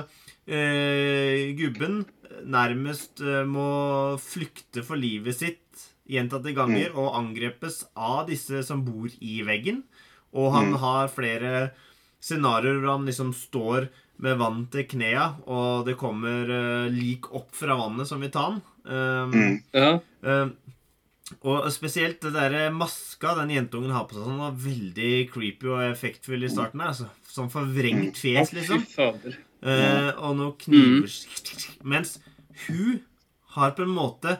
Eh, 0.47 1.53
gubben 1.57 2.05
nærmest 2.45 3.21
eh, 3.25 3.45
må 3.49 4.19
flykte 4.21 4.83
for 4.85 4.97
livet 5.01 5.37
sitt 5.39 5.61
gjentatte 6.11 6.53
ganger 6.55 6.93
og 7.01 7.15
angrepes 7.17 7.85
av 7.97 8.27
disse 8.29 8.61
som 8.67 8.83
bor 8.85 9.09
i 9.25 9.39
veggen. 9.47 9.83
Og 10.35 10.53
han 10.53 10.73
Mm. 10.73 10.79
har 10.83 11.09
flere 11.09 11.71
scenarioer 12.21 12.81
hvor 12.83 12.97
han 12.99 13.07
liksom 13.07 13.33
står 13.35 13.89
med 14.19 14.39
vann 14.39 14.67
til 14.71 14.85
knea, 14.85 15.35
og 15.47 15.87
det 15.87 15.97
kommer 15.99 16.45
eh, 16.51 16.91
lik 16.93 17.33
opp 17.35 17.55
fra 17.55 17.75
vannet 17.77 18.07
som 18.07 18.21
vil 18.21 18.31
ta 18.31 18.51
han. 18.51 18.63
Um, 18.85 19.31
Mm. 19.33 19.63
Ja. 19.73 20.01
um, 20.23 20.53
og 21.43 21.71
spesielt 21.73 22.21
det 22.21 22.35
der 22.35 22.71
maska 22.71 23.35
den 23.41 23.49
jentungen 23.51 23.91
har 23.91 24.05
på 24.05 24.15
seg, 24.15 24.25
sånn 24.29 24.39
var 24.39 24.53
veldig 24.53 25.31
creepy 25.33 25.67
og 25.73 25.81
effektfull 25.91 26.45
i 26.45 26.49
starten. 26.53 26.81
altså. 26.85 27.09
Sånn 27.27 27.51
forvrengt 27.51 28.17
fjes, 28.21 28.53
liksom. 28.53 28.85
Eh, 29.65 30.11
og 30.21 30.37
noen 30.37 30.57
kniver 30.61 31.09
Mens 31.89 32.19
hun 32.67 33.01
har 33.57 33.71
på 33.73 33.83
en 33.87 33.95
måte 33.97 34.35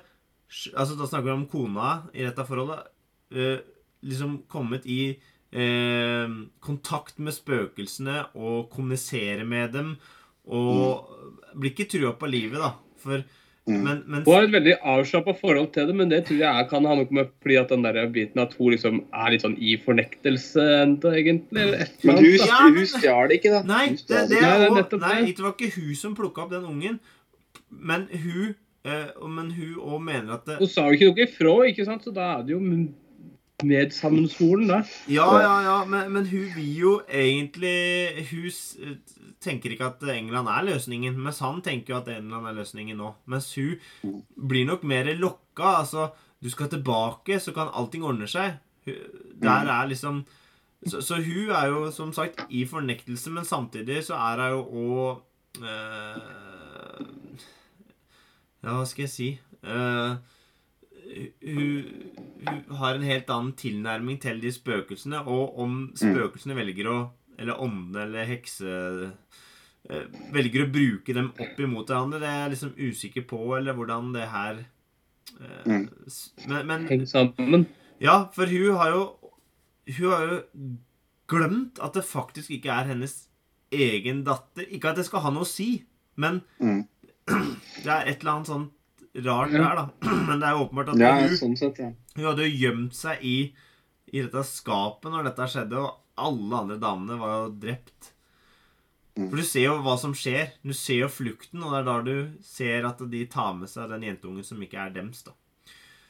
Altså 0.77 0.95
Da 0.99 1.07
snakker 1.09 1.25
vi 1.31 1.33
om 1.33 1.47
kona 1.49 2.03
i 2.13 2.23
dette 2.27 2.45
forholdet. 2.47 2.85
eh, 3.33 3.59
liksom 4.05 4.43
kommet 4.49 4.85
i 4.87 5.17
eh, 5.51 6.29
kontakt 6.61 7.19
med 7.19 7.33
spøkelsene 7.35 8.27
og 8.37 8.69
kommunisere 8.71 9.45
med 9.49 9.73
dem. 9.73 9.97
Og 10.47 11.09
blir 11.57 11.73
ikke 11.73 11.89
trua 11.91 12.13
på 12.13 12.29
livet, 12.31 12.61
da. 12.61 12.75
For 12.99 13.19
Mm. 13.19 13.25
Men, 13.67 14.03
men 14.05 14.25
Hun 14.27 14.35
har 14.35 14.43
et 14.45 14.53
veldig 14.53 14.75
avslappa 14.93 15.33
forhold 15.39 15.71
til 15.73 15.87
det, 15.89 15.95
men 15.97 16.11
det 16.11 16.19
tror 16.29 16.41
jeg 16.43 16.67
kan 16.69 16.85
ha 16.85 16.97
noe 16.99 17.09
med 17.17 17.31
fordi 17.41 17.57
at 17.57 17.71
den 17.73 17.87
der 17.87 17.97
biten 18.13 18.43
at 18.43 18.53
hun 18.59 18.75
liksom 18.75 18.99
er 19.09 19.31
litt 19.33 19.45
sånn 19.45 19.55
i 19.57 19.79
fornektelse 19.81 20.67
enda, 20.83 21.13
egentlig. 21.17 21.63
Eller 21.63 21.85
et 21.87 21.95
eller 22.03 22.11
Men 22.11 22.19
hun, 22.19 22.27
annet. 22.27 22.45
Ja, 22.51 22.59
men- 22.67 22.77
hun 22.77 22.91
stjal 22.93 23.33
ikke, 23.39 23.55
da. 23.55 23.63
Nei, 23.71 23.87
det, 23.95 24.03
det. 24.09 24.19
Nei, 24.19 24.27
det 24.29 24.43
er 24.43 24.99
nei, 25.01 25.33
det. 25.33 25.39
var 25.47 25.57
ikke 25.57 25.71
hun 25.79 25.95
som 25.97 26.19
plukka 26.19 26.45
opp 26.45 26.53
den 26.53 26.69
ungen. 26.69 27.01
Men 27.71 28.05
hun 28.13 28.55
eh, 28.85 29.09
Men 29.25 29.51
hun 29.57 29.75
òg 29.81 30.05
mener 30.05 30.37
at 30.37 30.45
det, 30.45 30.59
Hun 30.61 30.69
sa 30.69 30.85
jo 30.91 30.99
ikke 30.99 31.09
noe 31.09 31.25
ifra, 31.25 31.55
ikke 31.73 31.89
sant? 31.89 32.05
så 32.05 32.13
da 32.15 32.35
er 32.37 32.45
det 32.45 32.53
jo 32.53 32.61
medsammensvoren, 33.67 34.69
da. 34.71 34.81
Ja, 35.11 35.27
ja, 35.43 35.55
ja, 35.67 35.77
men, 35.89 36.13
men 36.15 36.29
hun 36.31 36.51
vil 36.57 36.71
jo 36.79 36.93
egentlig 37.09 38.25
Hun 38.31 38.99
tenker 39.45 39.75
ikke 39.75 39.91
at 39.91 40.05
England 40.15 40.49
er 40.49 40.69
løsningen, 40.71 41.19
mens 41.21 41.43
han 41.45 41.61
tenker 41.65 41.95
jo 41.95 42.01
at 42.01 42.09
England 42.15 42.49
er 42.49 42.57
løsningen 42.57 42.97
nå. 43.01 43.11
Mens 43.29 43.51
hun 43.59 44.15
blir 44.37 44.65
nok 44.69 44.87
mer 44.89 45.11
lokka. 45.19 45.81
Altså, 45.83 46.09
du 46.41 46.49
skal 46.53 46.71
tilbake, 46.73 47.41
så 47.41 47.53
kan 47.57 47.73
allting 47.73 48.05
ordne 48.05 48.29
seg. 48.31 48.57
Der 48.85 49.69
er 49.69 49.89
liksom 49.89 50.25
så, 50.85 51.01
så 51.01 51.17
hun 51.17 51.49
er 51.57 51.71
jo 51.73 51.87
som 51.93 52.11
sagt 52.13 52.43
i 52.53 52.67
fornektelse, 52.69 53.31
men 53.33 53.47
samtidig 53.49 54.03
så 54.05 54.19
er 54.21 54.43
hun 54.43 54.53
jo 54.53 54.65
òg 54.85 55.65
øh, 55.65 57.39
Ja, 58.65 58.75
hva 58.77 58.85
skal 58.89 59.05
jeg 59.07 59.13
si 59.13 59.29
Eh, 59.65 60.17
hun, 61.05 61.85
hun 62.49 62.77
har 62.79 62.95
en 62.99 63.03
helt 63.07 63.31
annen 63.31 63.53
tilnærming 63.59 64.21
til 64.23 64.41
de 64.43 64.53
spøkelsene, 64.53 65.21
og 65.27 65.59
om 65.61 65.91
spøkelsene 65.97 66.57
velger 66.57 66.89
å 66.93 66.99
Eller 67.39 67.59
åndene 67.59 68.03
eller 68.07 68.25
hekse 68.31 68.71
eh, 69.91 70.05
Velger 70.33 70.65
å 70.65 70.71
bruke 70.73 71.15
dem 71.17 71.33
opp 71.35 71.59
imot 71.61 71.89
hverandre, 71.91 72.21
det 72.23 72.29
er 72.31 72.41
jeg 72.45 72.53
liksom 72.55 72.75
usikker 72.79 73.25
på, 73.29 73.41
eller 73.59 73.75
hvordan 73.75 74.13
det 74.15 74.29
her 74.31 74.61
eh, 75.41 75.65
Mm. 75.67 75.89
s- 76.07 76.33
men, 76.47 76.67
men 76.67 76.87
Henge 76.89 77.07
sammen. 77.11 77.67
ja, 78.01 78.29
for 78.33 78.47
hun 78.47 78.77
har 78.77 78.91
jo 78.91 79.03
Hun 79.99 80.11
har 80.13 80.23
jo 80.29 80.39
glemt 81.29 81.79
at 81.83 81.93
det 81.95 82.05
faktisk 82.05 82.51
ikke 82.51 82.71
er 82.73 82.85
hennes 82.89 83.29
egen 83.73 84.23
datter. 84.25 84.65
Ikke 84.71 84.91
at 84.91 84.97
det 84.97 85.05
skal 85.07 85.21
ha 85.21 85.31
noe 85.31 85.43
å 85.45 85.49
si, 85.51 85.83
men 86.17 86.43
Mm. 86.61 86.87
det 87.85 87.91
er 87.91 88.07
et 88.07 88.21
eller 88.21 88.33
annet 88.33 88.47
sånt 88.47 88.71
rart 89.23 89.53
Ja. 89.53 89.59
der, 89.63 89.75
da. 89.77 89.89
Men 90.29 90.41
det 90.41 90.49
er 90.49 90.57
jo 90.57 90.65
åpenbart 90.67 90.89
at 90.95 90.99
Ja, 90.99 91.13
hun, 91.21 91.37
sånn 91.39 91.57
sett, 91.59 91.79
ja. 91.79 91.93
hun 92.17 92.25
hadde 92.25 92.49
jo 92.49 92.57
gjemt 92.65 92.95
seg 92.99 93.23
i, 93.23 93.37
i 94.13 94.23
dette 94.25 94.43
skapet 94.49 95.11
når 95.13 95.25
dette 95.31 95.47
skjedde, 95.53 95.79
og 95.79 96.01
alle 96.19 96.59
andre 96.65 96.77
damene 96.83 97.19
var 97.19 97.37
jo 97.45 97.53
drept. 97.63 98.11
Mm. 99.17 99.29
For 99.31 99.37
du 99.39 99.43
ser 99.47 99.65
jo 99.69 99.77
hva 99.83 99.95
som 99.99 100.13
skjer. 100.19 100.51
Du 100.67 100.73
ser 100.75 101.05
jo 101.05 101.09
flukten, 101.09 101.63
og 101.63 101.71
det 101.71 101.79
er 101.81 101.87
da 101.87 101.97
du 102.03 102.39
ser 102.43 102.85
at 102.89 102.99
de 103.11 103.27
tar 103.31 103.53
med 103.55 103.71
seg 103.71 103.89
den 103.93 104.03
jentungen 104.09 104.43
som 104.47 104.59
ikke 104.63 104.79
er 104.89 104.91
dems, 104.97 105.23
da. 105.23 105.35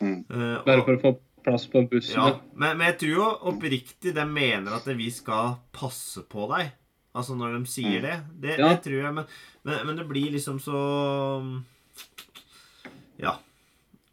Mm. 0.00 0.25
Eh, 0.30 0.62
Bare 0.64 0.84
for 0.87 0.96
å 0.96 1.02
få 1.02 1.12
plass 1.44 1.66
på 1.68 1.82
bussen. 1.90 2.16
ja, 2.16 2.28
Ja. 2.32 2.40
men, 2.56 2.78
men 2.78 2.87
jeg 2.88 2.99
tror 3.02 3.14
jo 3.18 3.26
oppriktig 3.52 4.14
de 4.16 4.25
mener 4.25 4.73
at 4.78 4.87
vi 4.96 5.11
skal 5.12 5.58
passe 5.76 6.23
på 6.32 6.49
deg. 6.56 6.73
Altså 7.14 7.37
når 7.37 7.58
de 7.58 7.66
sier 7.70 8.00
Mm. 8.00 8.02
det. 8.08 8.16
Det, 8.40 8.58
Ja. 8.58 8.68
det 8.73 8.82
tror 8.82 9.02
jeg, 9.04 9.14
men, 9.14 9.26
men, 9.64 9.87
men 9.87 9.96
det 9.96 10.08
blir 10.08 10.32
liksom 10.32 10.56
så 10.58 10.80
Ja. 13.24 13.38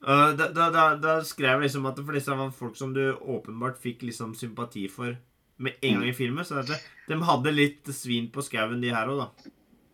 Uh, 0.01 0.31
da, 0.33 0.47
da, 0.49 0.69
da, 0.73 0.85
da 0.97 1.17
skrev 1.27 1.59
jeg 1.59 1.67
liksom 1.67 1.85
at 1.85 1.99
for 2.01 2.17
disse 2.17 2.33
var 2.33 2.55
folk 2.57 2.77
som 2.79 2.93
du 2.95 3.03
åpenbart 3.13 3.77
fikk 3.83 4.07
liksom 4.07 4.33
sympati 4.37 4.87
for 4.89 5.13
med 5.61 5.73
en 5.81 5.99
gang 5.99 6.09
i 6.09 6.13
filmen, 6.13 6.45
så 6.45 6.63
det, 6.65 6.79
de 7.07 7.17
hadde 7.21 7.53
litt 7.53 7.89
svin 7.93 8.31
på 8.33 8.41
skauen, 8.41 8.81
de 8.81 8.89
her 8.93 9.09
òg, 9.11 9.21
da. 9.21 9.51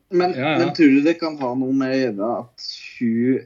Men, 0.10 0.32
Ja, 0.32 0.54
ja. 0.54 0.58
men 0.62 0.74
tror 0.74 0.94
du 0.96 1.02
det 1.04 1.18
kan 1.20 1.36
ha 1.42 1.54
noe 1.60 1.76
med 1.76 1.92
å 1.92 2.00
gjøre 2.00 2.28
at 2.40 2.68
hun 2.96 3.40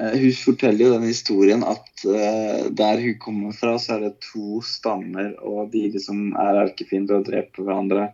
eh, 0.00 0.14
Hun 0.18 0.32
forteller 0.34 0.82
jo 0.82 0.94
den 0.96 1.06
historien 1.06 1.62
at 1.62 2.02
eh, 2.02 2.64
der 2.74 3.02
hun 3.04 3.18
kommer 3.22 3.54
fra, 3.54 3.76
så 3.78 3.94
er 3.96 4.08
det 4.08 4.24
to 4.32 4.58
stammer, 4.66 5.36
og 5.46 5.70
de 5.74 5.84
liksom 5.94 6.32
er 6.34 6.64
erkefiender 6.64 7.20
og 7.20 7.28
dreper 7.30 7.66
hverandre. 7.68 8.08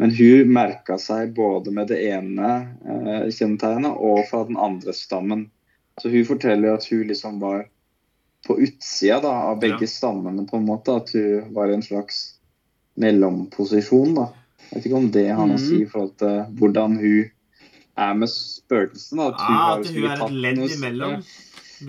Men 0.00 0.14
hun 0.16 0.54
merka 0.54 0.96
seg 0.96 1.34
både 1.36 1.74
med 1.74 1.90
det 1.92 2.00
ene 2.08 2.52
eh, 2.86 3.28
kjennetegnet 3.28 3.92
og 3.92 4.24
fra 4.30 4.46
den 4.48 4.56
andre 4.56 4.96
stammen. 4.96 5.50
Så 6.00 6.08
hun 6.10 6.24
forteller 6.24 6.74
at 6.74 6.84
hun 6.88 7.02
liksom 7.08 7.40
var 7.40 7.66
på 8.46 8.56
utsida 8.58 9.20
da, 9.22 9.32
av 9.52 9.60
begge 9.60 9.84
Ja. 9.84 9.86
stammene, 9.86 10.46
på 10.48 10.56
en 10.56 10.66
måte. 10.66 10.96
At 10.96 11.12
hun 11.12 11.52
var 11.54 11.68
i 11.68 11.74
en 11.74 11.82
slags 11.82 12.34
mellomposisjon, 12.96 14.14
da. 14.16 14.28
Jeg 14.70 14.78
vet 14.78 14.86
ikke 14.88 14.96
om 14.98 15.10
det 15.12 15.26
har 15.30 15.46
noe 15.46 15.56
å 15.56 15.60
Mhm. 15.60 15.68
si 15.68 15.82
i 15.82 15.86
forhold 15.86 16.16
til 16.18 16.54
hvordan 16.58 16.96
hun 16.96 17.30
er 17.96 18.14
med 18.14 18.28
spøkelsen. 18.28 19.20
At 19.20 19.40
hun, 19.40 19.56
Ah, 19.56 19.78
at 19.78 19.86
hun 19.86 20.04
er 20.04 20.24
et 20.24 20.30
ledd 20.32 20.58
imellom. 20.70 21.24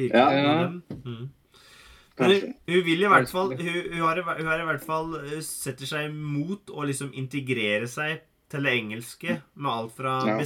Ja. 0.09 0.31
Ja. 0.31 0.67
Mm. 1.05 1.29
Men 2.19 2.29
hun, 2.31 2.53
hun 2.67 2.83
vil 2.85 3.01
i 3.03 3.07
hvert 3.07 3.29
fall 3.29 3.49
hun, 3.55 3.57
hun, 3.57 3.99
har, 4.01 4.17
i 4.17 4.21
hun 4.21 4.45
har 4.45 4.59
i 4.59 4.65
hvert 4.65 4.83
fall 4.85 5.15
eh, 5.15 5.39
setter 5.41 5.85
seg 5.85 6.09
imot 6.11 6.65
å 6.69 6.85
liksom 6.85 7.11
integrere 7.13 7.87
seg 7.87 8.19
til 8.49 8.61
det 8.63 8.73
engelske 8.73 9.41
med 9.55 9.71
alt 9.71 9.95
fra 9.95 10.19
Ja. 10.27 10.37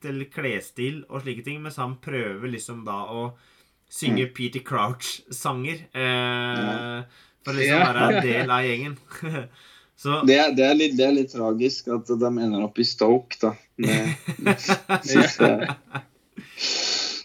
Bestikk 0.00 0.08
eller 0.10 0.28
klesstil 0.32 1.04
og 1.10 1.22
slike 1.22 1.44
ting, 1.44 1.60
mens 1.62 1.76
han 1.76 1.96
prøver 2.00 2.48
liksom 2.50 2.84
da 2.84 3.04
å 3.12 3.32
synge 3.90 4.28
Peter 4.34 4.60
Crouch-sanger 4.60 5.82
eh, 5.92 7.02
for 7.44 7.52
å 7.52 7.56
liksom 7.56 7.78
Ja. 7.78 7.92
være 7.92 8.16
en 8.16 8.22
del 8.26 8.50
av 8.50 8.64
gjengen. 8.64 8.96
Så 10.00 10.22
Det, 10.24 10.38
er- 10.38 10.54
det, 10.56 10.64
er 10.64 10.74
litt, 10.78 10.96
det 10.96 11.04
er 11.06 11.12
litt 11.12 11.32
tragisk 11.34 11.88
at 11.92 12.06
de 12.06 12.26
ender 12.30 12.62
opp 12.64 12.78
i 12.80 12.84
Stoke, 12.88 13.36
da. 13.42 13.50
Med, 13.76 14.14
synes 15.04 15.36
jeg. 15.36 15.68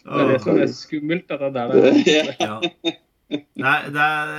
Det 0.05 0.11
er 0.11 0.27
det 0.33 0.41
som 0.43 0.59
er 0.59 0.67
skummelt. 0.75 1.31
At 1.31 1.39
det 1.39 1.47
er 1.47 1.53
der 1.55 1.71
det 1.71 2.07
er. 2.19 2.33
Ja. 2.41 2.59
Nei, 3.55 3.77
det 3.95 4.01
er, 4.03 4.33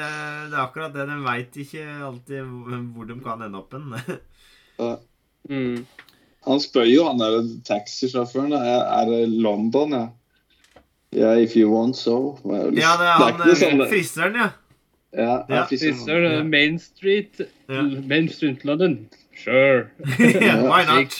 det 0.50 0.54
er 0.54 0.60
akkurat 0.66 0.92
det. 0.94 1.06
De 1.08 1.16
veit 1.24 1.56
ikke 1.64 1.86
alltid 2.10 2.44
hvor 2.44 2.84
hvor 2.94 3.08
de 3.08 3.16
kan 3.24 3.42
ende 3.48 3.58
opp 3.58 3.72
hen. 3.72 3.96
Mm. 5.48 5.86
Han 6.46 6.60
spør 6.62 6.86
jo 6.88 7.04
han 7.08 7.18
der 7.18 7.40
taxisjåføren 7.66 8.52
er 8.54 8.84
er 9.00 9.10
det 9.10 9.22
London, 9.32 9.90
ja. 9.96 10.06
Ja, 11.16 11.32
if 11.40 11.54
you 11.56 11.70
want 11.72 11.96
so. 11.96 12.36
Det 12.44 12.72
litt- 12.74 12.82
Ja, 12.82 12.96
det 13.00 13.06
er 13.06 13.18
han 13.18 13.32
ikke 13.40 13.56
sånn, 13.60 13.80
eh, 13.82 13.88
friseren, 13.90 14.34
ja. 14.34 14.48
ja, 15.16 15.44
det 15.48 15.80
Ja, 15.80 16.14
er 16.14 16.22
Ja. 16.36 16.42
Main 16.44 16.78
Street. 16.78 17.40
Ja. 17.68 17.82
Main 17.82 18.28
Street 18.28 18.64
London. 18.64 19.08
Sure. 19.36 19.90
Why 20.18 20.84
not? 20.84 21.12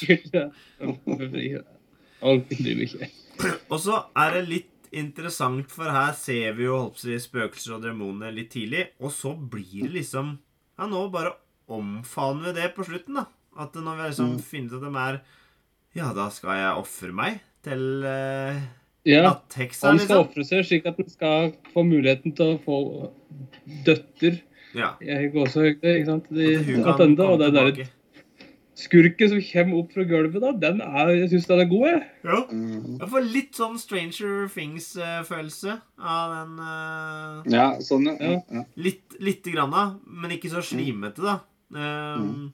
Og 3.71 3.81
så 3.83 3.99
er 4.17 4.31
det 4.37 4.49
litt 4.49 4.73
interessant, 4.97 5.71
for 5.73 5.91
her 5.93 6.12
ser 6.17 6.55
vi 6.57 6.65
jo 6.69 6.79
si, 6.97 7.17
spøkelser 7.21 7.77
og 7.77 7.83
demoner 7.85 8.33
litt 8.35 8.51
tidlig, 8.55 8.87
og 9.03 9.11
så 9.12 9.35
blir 9.37 9.83
det 9.89 9.93
liksom 10.01 10.39
Ja, 10.79 10.87
nå 10.87 11.07
bare 11.12 11.33
omfavner 11.73 12.53
vi 12.53 12.61
det 12.61 12.75
på 12.77 12.85
slutten, 12.85 13.15
da. 13.17 13.25
At 13.59 13.73
når 13.75 13.97
vi 13.97 14.09
liksom 14.11 14.33
Mm. 14.37 14.40
finner 14.42 14.75
ut 14.77 14.83
at 14.83 14.92
de 14.92 14.99
er 14.99 15.21
Ja, 15.97 16.12
da 16.12 16.29
skal 16.29 16.51
jeg 16.61 16.77
ofre 16.83 17.12
meg 17.12 17.40
til 17.64 18.05
uh, 18.05 18.61
Ja, 19.07 19.23
nattheksa, 19.23 19.88
han 19.88 19.99
skal 19.99 20.25
liksom. 20.25 20.29
ofre 20.29 20.45
seg 20.45 20.64
slik 20.66 20.87
at 20.87 20.97
han 21.01 21.09
skal 21.09 21.53
få 21.73 21.85
muligheten 21.87 22.35
til 22.37 22.57
å 22.57 22.61
få 22.62 23.11
døtter 23.87 24.40
Ja. 24.75 24.95
Jeg 25.01 25.33
går 25.33 25.47
også 25.47 25.62
høyt, 25.64 25.81
ikke 25.83 26.07
sant? 26.07 26.27
De, 26.31 26.57
At 26.85 26.97
kan 26.99 27.14
og 27.21 27.38
det 27.40 27.47
er 27.49 27.71
der 27.73 27.87
skurken 28.77 29.31
som 29.31 29.40
kommer 29.40 29.79
opp 29.81 29.92
fra 29.95 30.05
gulvet, 30.05 30.42
da, 30.42 30.51
den 30.53 30.83
er, 30.85 31.09
jeg 31.16 31.31
syns 31.31 31.47
den 31.49 31.61
er 31.62 31.69
god. 31.71 31.85
jeg. 31.88 32.03
Ja. 32.27 32.40
Mm. 32.53 32.99
Jeg 33.01 33.09
får 33.09 33.33
litt 33.33 33.53
sånn 33.57 33.79
Stranger 33.81 34.49
Things-følelse 34.53 35.79
av 35.99 36.35
den 36.35 36.59
Uh, 36.61 37.42
Ja, 37.55 37.71
sånn, 37.81 38.05
ja. 38.21 38.64
Litt, 38.77 39.16
lite 39.19 39.55
grann, 39.55 39.71
da, 39.73 39.87
men 40.07 40.31
ikke 40.37 40.51
så 40.53 40.61
slimete, 40.61 41.23
da. 41.25 41.38
Um, 41.73 42.27
Mm. 42.27 42.53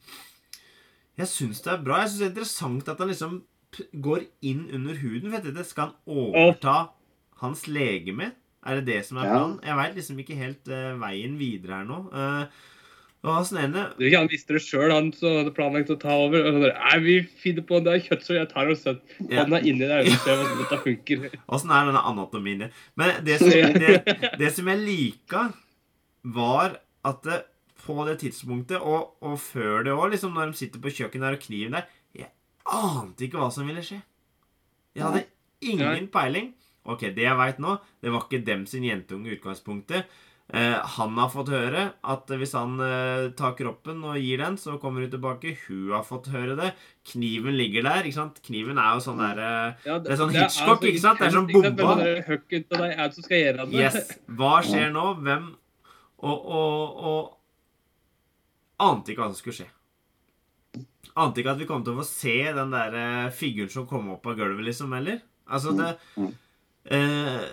Jeg 1.20 1.28
syns 1.28 1.60
det 1.64 1.72
er 1.74 1.82
bra. 1.84 2.00
Jeg 2.02 2.10
syns 2.12 2.20
det 2.22 2.26
er 2.26 2.32
interessant 2.32 2.88
at 2.88 2.98
han 3.02 3.08
liksom 3.12 3.40
går 4.04 4.26
inn 4.48 4.66
under 4.72 4.94
huden. 5.00 5.30
Vet 5.32 5.44
du, 5.46 5.52
det 5.56 5.66
Skal 5.68 5.90
han 5.90 5.94
overta 6.06 6.90
hans 7.42 7.66
legeme? 7.68 8.32
Er 8.64 8.78
det 8.78 8.86
det 8.86 9.00
som 9.06 9.18
er 9.18 9.26
Ja. 9.26 9.32
planen? 9.38 9.58
Jeg 9.66 9.76
veit 9.76 9.94
liksom 9.96 10.18
ikke 10.22 10.36
helt 10.38 10.68
uh, 10.70 10.92
veien 11.00 11.38
videre 11.40 11.80
her 11.80 11.84
nå. 11.88 11.98
Uh, 12.12 12.46
og 13.22 13.36
han 13.38 13.58
ene 13.64 13.82
Det 13.98 14.02
er 14.02 14.08
ikke 14.10 14.18
Han 14.18 14.30
visste 14.32 14.54
det 14.56 14.62
sjøl, 14.64 14.90
han 14.90 15.12
som 15.14 15.36
hadde 15.38 15.52
planlagt 15.54 15.90
å 15.94 15.98
ta 16.00 16.14
over. 16.24 16.42
Og 16.48 16.60
bare, 16.60 16.74
Nei, 16.74 16.98
vi 17.04 17.16
finner 17.42 17.62
på 17.66 17.78
det 17.84 17.92
er 17.94 18.04
kjøtt, 18.08 18.24
så 18.26 18.34
jeg 18.38 18.48
tar 18.50 18.70
og 18.70 18.76
setter 18.76 19.30
Ja. 19.30 19.44
hånda 19.44 19.60
inni 19.62 19.86
der 19.86 20.02
og 20.02 20.16
ser 20.24 20.36
hvordan 20.40 20.58
dette 20.62 20.78
funker. 20.86 21.28
Åssen 21.54 21.70
er 21.70 21.86
denne 21.90 22.02
anatomien 22.12 22.64
din? 22.64 22.72
Men 22.96 23.24
det 23.24 23.38
som, 23.38 23.50
det, 23.50 23.92
det 24.42 24.52
som 24.56 24.66
jeg 24.72 24.82
lika, 24.86 25.44
var 26.24 26.78
at 27.04 27.22
det, 27.26 27.42
på 27.82 27.96
det 28.06 28.18
tidspunktet, 28.22 28.78
og, 28.78 29.16
og 29.24 29.38
før 29.42 29.86
det 29.86 29.94
òg, 29.94 30.12
liksom 30.14 30.34
når 30.36 30.52
de 30.52 30.60
sitter 30.62 30.82
på 30.82 30.92
kjøkkenet 30.94 31.28
der 31.28 31.38
og 31.38 31.46
kniven 31.46 31.78
der 31.78 31.86
Jeg 32.18 32.28
ante 32.70 33.26
ikke 33.26 33.40
hva 33.42 33.50
som 33.54 33.66
ville 33.66 33.82
skje. 33.84 34.00
Jeg 34.94 35.06
hadde 35.06 35.24
ingen 35.62 36.10
peiling. 36.12 36.52
Ok, 36.84 37.06
det 37.14 37.24
jeg 37.24 37.38
veit 37.38 37.62
nå, 37.62 37.78
det 38.02 38.10
var 38.12 38.26
ikke 38.26 38.44
dem 38.46 38.66
sin 38.66 38.84
jentunge 38.86 39.30
i 39.30 39.36
utgangspunktet. 39.36 40.06
Eh, 40.52 40.74
han 40.96 41.14
har 41.16 41.30
fått 41.32 41.48
høre 41.54 41.84
at 42.12 42.28
hvis 42.36 42.52
han 42.58 42.74
eh, 42.84 43.30
tar 43.38 43.54
kroppen 43.56 44.02
og 44.04 44.18
gir 44.20 44.42
den, 44.42 44.58
så 44.60 44.74
kommer 44.82 45.04
hun 45.04 45.12
tilbake. 45.12 45.54
Hun 45.64 45.94
har 45.94 46.02
fått 46.04 46.28
høre 46.34 46.56
det. 46.58 46.72
Kniven 47.08 47.56
ligger 47.56 47.86
der. 47.86 48.02
ikke 48.04 48.18
sant? 48.18 48.40
Kniven 48.44 48.80
er 48.82 48.98
jo 48.98 49.04
sånn 49.06 49.22
derre 49.22 49.52
Ja, 49.86 49.96
Det 50.02 50.12
er 50.12 50.20
sånn 50.20 50.34
Hitchcock, 50.34 50.84
ikke 50.90 51.00
sant? 51.00 51.22
Det 51.22 51.30
er 51.30 51.36
sånn 51.38 51.48
bomba. 51.48 51.70
Det 52.02 52.16
det. 53.70 53.80
Yes. 53.80 54.12
Hva 54.28 54.58
skjer 54.66 54.92
nå? 54.92 55.06
Hvem 55.22 55.48
Og, 56.22 56.44
og, 56.58 57.00
og 57.12 57.41
Ante 58.82 59.12
ikke 59.14 59.22
hva 59.22 59.30
som 59.32 59.38
skulle 59.40 59.58
skje. 59.60 59.68
Ante 61.20 61.42
ikke 61.42 61.52
at 61.52 61.60
vi 61.60 61.66
kom 61.68 61.82
til 61.84 61.92
å 61.94 62.00
få 62.00 62.06
se 62.08 62.36
den 62.56 62.72
der 62.72 62.94
eh, 62.96 63.30
figuren 63.36 63.70
som 63.72 63.86
kom 63.90 64.08
opp 64.14 64.26
av 64.30 64.38
gulvet, 64.38 64.64
liksom, 64.70 64.94
heller. 64.96 65.20
Altså, 65.52 65.74
det 65.76 65.90
Mm. 66.16 66.32
eh, 66.86 67.44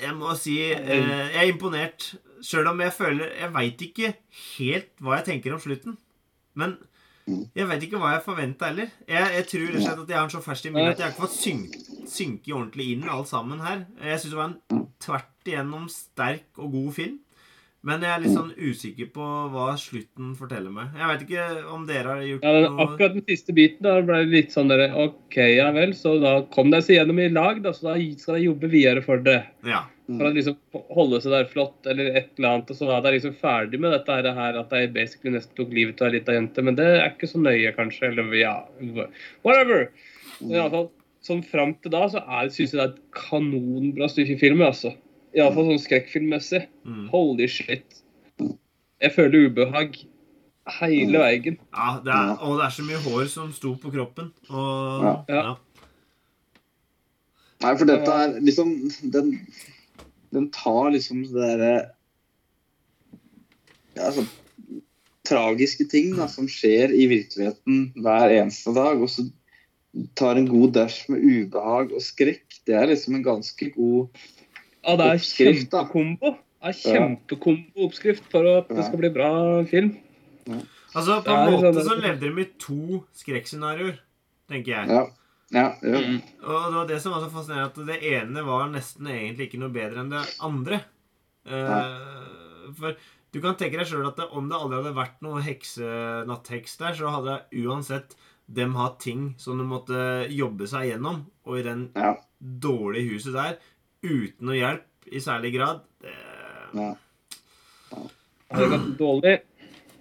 Jeg 0.00 0.14
må 0.16 0.34
si 0.40 0.54
eh, 0.72 1.28
jeg 1.34 1.36
er 1.36 1.52
imponert. 1.52 2.14
Sjøl 2.42 2.70
om 2.70 2.78
jeg 2.80 2.92
føler 2.96 3.34
Jeg 3.36 3.52
veit 3.52 3.82
ikke 3.84 4.14
helt 4.56 4.88
hva 5.04 5.18
jeg 5.18 5.26
tenker 5.26 5.52
om 5.52 5.60
slutten. 5.60 5.96
Men 6.56 6.78
Mm. 7.28 7.44
jeg 7.54 7.66
veit 7.68 7.82
ikke 7.84 7.98
hva 8.00 8.14
jeg 8.16 8.24
forventa 8.24 8.66
heller. 8.70 8.88
Jeg, 9.06 9.28
jeg 9.36 9.46
tror 9.46 9.66
rett 9.68 9.76
og 9.76 9.82
slett 9.84 9.98
at 10.02 10.08
jeg 10.08 10.16
har 10.16 10.26
den 10.26 10.34
så 10.34 10.42
ferskt 10.42 10.66
i 10.66 10.70
minnet 10.72 10.92
at 10.94 10.98
jeg 10.98 11.04
har 11.06 11.12
ikke 11.12 11.26
fått 11.26 11.36
synke, 11.36 11.78
synke 12.08 12.54
ordentlig 12.56 12.86
inn 12.96 13.04
alt 13.08 13.28
sammen 13.28 13.60
her. 13.60 13.84
Jeg 14.02 14.18
syns 14.20 14.30
det 14.32 14.40
var 14.40 14.48
en 14.50 14.88
tvert 14.98 15.44
igjennom 15.52 15.84
sterk 15.92 16.58
og 16.58 16.72
god 16.72 16.92
film. 16.96 17.18
Men 17.86 18.02
jeg 18.04 18.12
er 18.12 18.20
litt 18.20 18.34
sånn 18.34 18.50
usikker 18.60 19.06
på 19.14 19.26
hva 19.54 19.70
slutten 19.80 20.34
forteller 20.36 20.72
meg. 20.74 20.90
Jeg 21.00 21.08
vet 21.08 21.22
ikke 21.24 21.44
om 21.72 21.86
dere 21.88 22.10
har 22.12 22.26
gjort 22.26 22.44
Ja, 22.44 22.52
den, 22.52 22.66
noe 22.66 22.84
akkurat 22.84 23.14
den 23.16 23.24
siste 23.30 23.54
biten 23.56 23.86
da 23.86 23.94
ble 24.04 24.18
det 24.26 24.34
litt 24.34 24.52
sånn 24.52 24.68
der, 24.68 24.82
OK, 25.00 25.38
ja 25.54 25.70
vel, 25.72 25.94
så 25.96 26.18
da 26.20 26.34
kom 26.52 26.68
dere 26.74 26.84
seg 26.84 26.98
gjennom 26.98 27.22
i 27.24 27.30
lag, 27.32 27.62
da, 27.64 27.72
så 27.72 27.88
da 27.88 27.96
skal 28.20 28.36
dere 28.36 28.44
jobbe 28.44 28.70
videre 28.74 29.04
for 29.06 29.24
det. 29.24 29.38
Ja. 29.64 29.86
For 30.10 30.28
å 30.28 30.34
liksom 30.34 30.58
holde 30.92 31.22
seg 31.24 31.32
der 31.38 31.48
flott, 31.48 31.78
eller 31.88 32.12
et 32.12 32.30
eller 32.36 32.52
annet. 32.52 32.70
Og 32.74 32.80
så 32.82 32.88
var 32.88 33.04
dere 33.04 33.16
liksom 33.16 33.36
ferdig 33.40 33.80
med 33.80 33.94
dette 33.96 34.20
her, 34.36 34.60
at 34.60 34.72
de 34.74 34.86
basically 34.92 35.32
nesten 35.36 35.56
tok 35.56 35.72
livet 35.72 36.02
av 36.02 36.10
ei 36.10 36.18
lita 36.18 36.36
jente. 36.36 36.64
Men 36.66 36.76
det 36.76 36.88
er 36.98 37.12
ikke 37.12 37.30
så 37.30 37.40
nøye, 37.40 37.72
kanskje. 37.76 38.10
Eller 38.10 38.34
ja, 38.36 38.56
whatever. 39.46 39.88
Men 40.40 40.58
iallfall 40.58 40.90
sånn 41.24 41.44
fram 41.46 41.76
til 41.80 41.92
da 41.92 42.06
så 42.10 42.22
syns 42.50 42.74
jeg 42.74 42.78
det 42.78 42.84
er 42.84 42.92
et 42.94 43.00
kanonbra 43.16 44.08
stykke 44.10 44.36
film, 44.40 44.64
altså. 44.66 44.92
Iallfall 45.36 45.68
sånn 45.70 45.82
skrekkfilmmessig. 45.84 46.64
Mm. 46.86 47.08
Holy 47.12 47.46
shit. 47.50 48.00
Jeg 49.00 49.14
føler 49.14 49.48
ubehag 49.48 49.96
hele 50.80 51.18
veien. 51.22 51.56
ja 51.74 51.90
det 52.04 52.12
er, 52.14 52.32
og 52.44 52.58
det 52.58 52.66
er 52.66 52.74
så 52.74 52.84
mye 52.86 53.00
hår 53.04 53.28
som 53.32 53.52
sto 53.54 53.74
på 53.80 53.92
kroppen. 53.94 54.32
Og 54.50 55.04
Ja. 55.04 55.14
ja. 55.28 55.42
Ja. 55.50 55.54
Nei, 57.60 57.76
for 57.76 57.84
dette 57.84 58.08
er 58.08 58.38
liksom 58.40 58.70
Den, 59.12 59.34
den 60.32 60.50
tar 60.50 60.90
liksom 60.94 61.24
det 61.28 61.36
derre 61.36 61.72
ja, 63.98 64.10
sånn 64.14 64.28
tragiske 65.26 65.84
ting 65.90 66.14
da, 66.16 66.26
som 66.30 66.48
skjer 66.50 66.94
i 66.94 67.06
virkeligheten 67.10 67.90
hver 68.00 68.32
eneste 68.32 68.72
dag, 68.74 69.02
og 69.02 69.10
så 69.12 69.26
tar 70.18 70.38
en 70.38 70.48
god 70.48 70.72
dash 70.78 71.10
med 71.10 71.22
ubehag 71.22 71.92
og 71.92 72.02
skrekk. 72.02 72.46
Det 72.66 72.74
er 72.78 72.88
liksom 72.90 73.18
en 73.18 73.26
ganske 73.26 73.70
god 73.74 74.08
Ja, 74.84 74.96
det 74.96 75.06
er 75.06 75.18
Oppskrift, 75.20 75.70
kjempekombo. 75.70 76.34
Det 76.60 76.70
er 76.70 76.76
kjempekombo-oppskrift 76.80 78.28
for 78.32 78.48
at 78.56 78.68
det 78.72 78.84
skal 78.86 79.00
bli 79.02 79.10
bra 79.14 79.30
film. 79.68 79.94
Altså, 80.96 81.20
på 81.22 81.30
er 81.30 81.46
en 81.46 81.52
måte 81.54 81.72
sånn- 81.76 81.88
så 81.88 81.96
levde 82.00 82.20
de 82.26 82.30
med 82.34 82.58
to 82.58 83.04
skrekkscenarioer, 83.14 83.98
tenker 84.50 84.72
jeg. 84.74 84.88
Ja. 84.88 85.04
ja, 85.54 85.66
ja. 85.82 86.00
Mm. 86.00 86.18
Og 86.42 86.64
det 86.64 86.74
var 86.78 86.88
det 86.88 87.00
som 87.02 87.12
var 87.12 87.22
så 87.22 87.30
fascinerende, 87.30 87.70
at 87.70 87.86
det 87.86 88.00
ene 88.12 88.44
var 88.46 88.68
nesten 88.72 89.06
egentlig 89.06 89.48
ikke 89.50 89.60
noe 89.62 89.74
bedre 89.74 90.00
enn 90.02 90.10
det 90.10 90.24
andre. 90.40 90.80
Eh, 91.46 92.72
for 92.76 92.96
du 93.32 93.40
kan 93.40 93.54
tenke 93.54 93.78
deg 93.78 93.86
sjøl 93.86 94.08
at 94.08 94.16
det, 94.18 94.26
om 94.34 94.48
det 94.50 94.58
aldri 94.58 94.80
hadde 94.80 94.96
vært 94.96 95.20
noe 95.22 95.40
heksenattheks 95.44 96.76
der, 96.80 96.96
så 96.98 97.12
hadde 97.14 97.38
uansett 97.62 98.16
dem 98.50 98.74
hatt 98.74 98.98
ting 99.04 99.34
som 99.38 99.60
de 99.60 99.64
måtte 99.64 100.00
jobbe 100.34 100.66
seg 100.66 100.90
gjennom. 100.90 101.22
Og 101.46 101.60
i 101.60 101.66
den 101.66 101.90
ja, 101.94 102.16
dårlige 102.40 103.14
huset 103.14 103.36
der, 103.38 103.58
uten 104.02 104.46
noe 104.48 104.56
hjelp 104.56 105.10
i 105.12 105.20
særlig 105.20 105.52
grad 105.56 105.80
det, 106.00 106.14
ja. 106.74 106.94
Det 108.50 108.68
gått 108.72 108.86
dårlig. 108.98 109.34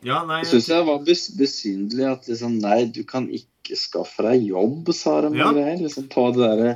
Ja, 0.06 0.22
nei 0.26 0.40
Jeg 0.44 0.48
syns 0.54 0.70
jeg 0.72 0.86
var 0.88 1.02
bes 1.06 1.24
besynderlig 1.38 2.06
at 2.08 2.28
liksom 2.32 2.54
Nei, 2.64 2.86
du 2.96 3.02
kan 3.08 3.26
ikke 3.36 3.76
skaffe 3.78 4.24
deg 4.26 4.46
jobb, 4.48 4.88
sa 4.96 5.18
de. 5.26 5.34
Ja. 5.38 5.50
greier, 5.54 5.76
liksom 5.84 6.08
på 6.12 6.30
det 6.34 6.46
derre 6.46 6.72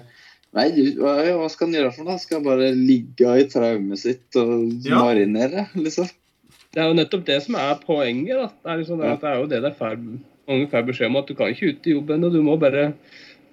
Nei, 0.54 0.68
du, 0.76 0.82
hva, 1.02 1.14
hva 1.40 1.48
skal 1.50 1.70
han 1.72 1.78
gjøre 1.80 1.94
for 1.96 2.06
noe? 2.06 2.20
Skal 2.22 2.38
han 2.38 2.46
bare 2.46 2.68
ligge 2.78 3.32
i 3.42 3.48
traumet 3.50 3.98
sitt 4.04 4.38
og 4.38 4.68
Ja. 4.86 5.00
marinere, 5.02 5.64
liksom? 5.74 6.06
Det 6.74 6.82
er 6.84 6.92
jo 6.92 6.98
nettopp 7.00 7.24
det 7.26 7.40
som 7.46 7.56
er 7.58 7.80
poenget. 7.82 8.36
da. 8.38 8.48
Det 8.62 8.70
er, 8.70 8.78
liksom 8.84 9.00
det, 9.02 9.08
Ja. 9.08 9.14
at 9.14 9.22
det 9.24 9.30
er 9.32 9.40
jo 9.40 9.48
det 9.50 9.62
det 9.64 9.72
er 9.72 9.80
fer- 9.80 10.20
mange 10.48 10.70
får 10.70 10.86
beskjed 10.92 11.08
om, 11.10 11.16
at 11.18 11.28
du 11.28 11.34
kan 11.40 11.48
ikke 11.50 11.70
ut 11.72 11.88
i 11.88 11.96
jobb 11.96 12.10
ennå. 12.14 12.30
Du 12.34 12.42
må 12.46 12.60
bare 12.60 12.94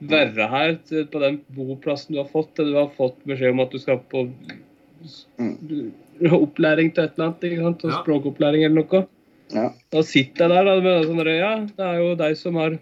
være 0.01 0.49
her 0.49 0.75
på 1.13 1.21
den 1.23 1.41
boplassen 1.57 2.15
du 2.17 2.23
har 2.23 2.31
fått, 2.33 2.55
til 2.57 2.73
du 2.73 2.79
har 2.79 2.91
fått 2.97 3.19
beskjed 3.29 3.53
om 3.55 3.65
at 3.67 3.73
du 3.75 3.79
skal 3.83 4.01
på 4.11 4.29
Mm. 5.41 5.93
opplæring 6.45 6.91
til 6.93 7.07
et 7.07 7.15
eller 7.17 7.31
annet. 7.31 7.45
ikke 7.49 7.63
sant? 7.65 7.85
Ja. 7.87 8.01
Språkopplæring 8.03 8.65
eller 8.67 8.83
noe. 8.83 9.07
Ja. 9.55 9.69
Da 9.93 10.03
sitter 10.07 10.45
jeg 10.47 10.53
der 10.53 10.67
da, 10.69 10.75
med 10.85 11.07
sånn 11.09 11.23
røya. 11.27 11.53
det 11.79 11.87
er 11.87 12.03
jo 12.03 12.11
de 12.21 12.29
som 12.39 12.59
har 12.61 12.77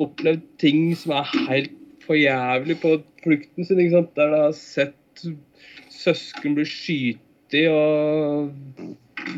opplevd 0.00 0.46
ting 0.62 0.94
som 0.96 1.12
er 1.18 1.28
helt 1.50 1.74
for 2.06 2.16
jævlig 2.16 2.78
på 2.80 2.94
flukten 3.24 3.68
sin. 3.68 3.82
ikke 3.82 3.98
sant? 3.98 4.14
Der 4.16 4.32
de 4.32 4.40
har 4.46 4.56
sett 4.56 5.26
søsken 5.92 6.56
bli 6.56 6.64
skytet 6.68 7.68
og 7.68 8.48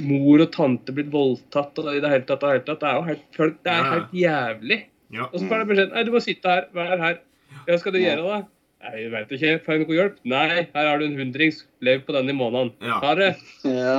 mor 0.07 0.45
og 0.45 0.51
tante 0.55 0.95
blitt 0.95 1.11
voldtatt 1.11 1.79
og 1.83 1.91
i 1.97 2.01
det 2.05 2.13
hele 2.13 2.27
tatt. 2.29 2.45
og 2.47 2.55
i 2.55 2.61
det 2.61 2.63
hele 2.63 2.69
tatt. 2.71 2.81
Det 2.81 2.89
er 2.89 2.97
jo 3.01 3.09
helt, 3.11 3.61
det 3.65 3.75
er 3.75 3.91
helt 3.91 4.17
jævlig. 4.23 4.81
Ja. 5.11 5.27
Og 5.33 5.41
så 5.41 5.49
får 5.51 5.63
de 5.65 5.69
beskjed 5.73 5.93
Nei, 5.95 6.03
du 6.07 6.13
må 6.15 6.21
sitte 6.23 6.53
her. 6.55 6.67
Vær 6.77 6.99
her. 7.03 7.21
Hva 7.67 7.79
skal 7.83 7.93
du 7.97 7.99
Ja. 8.01 8.15
gjøre, 8.15 8.25
da? 8.31 8.41
Nei, 8.81 8.93
jeg 9.03 9.11
veit 9.13 9.33
ikke. 9.37 9.53
Får 9.65 9.75
jeg 9.77 9.83
noe 9.87 9.97
hjelp? 9.99 10.19
Nei, 10.25 10.45
her 10.75 10.87
har 10.89 10.99
du 11.03 11.05
en 11.05 11.19
hundrings. 11.19 11.65
Lev 11.85 12.05
på 12.07 12.15
den 12.17 12.31
i 12.33 12.37
måneden. 12.37 12.71
Ja. 12.81 13.01
Ha 13.03 13.15
det. 13.19 13.31
ja. 13.67 13.97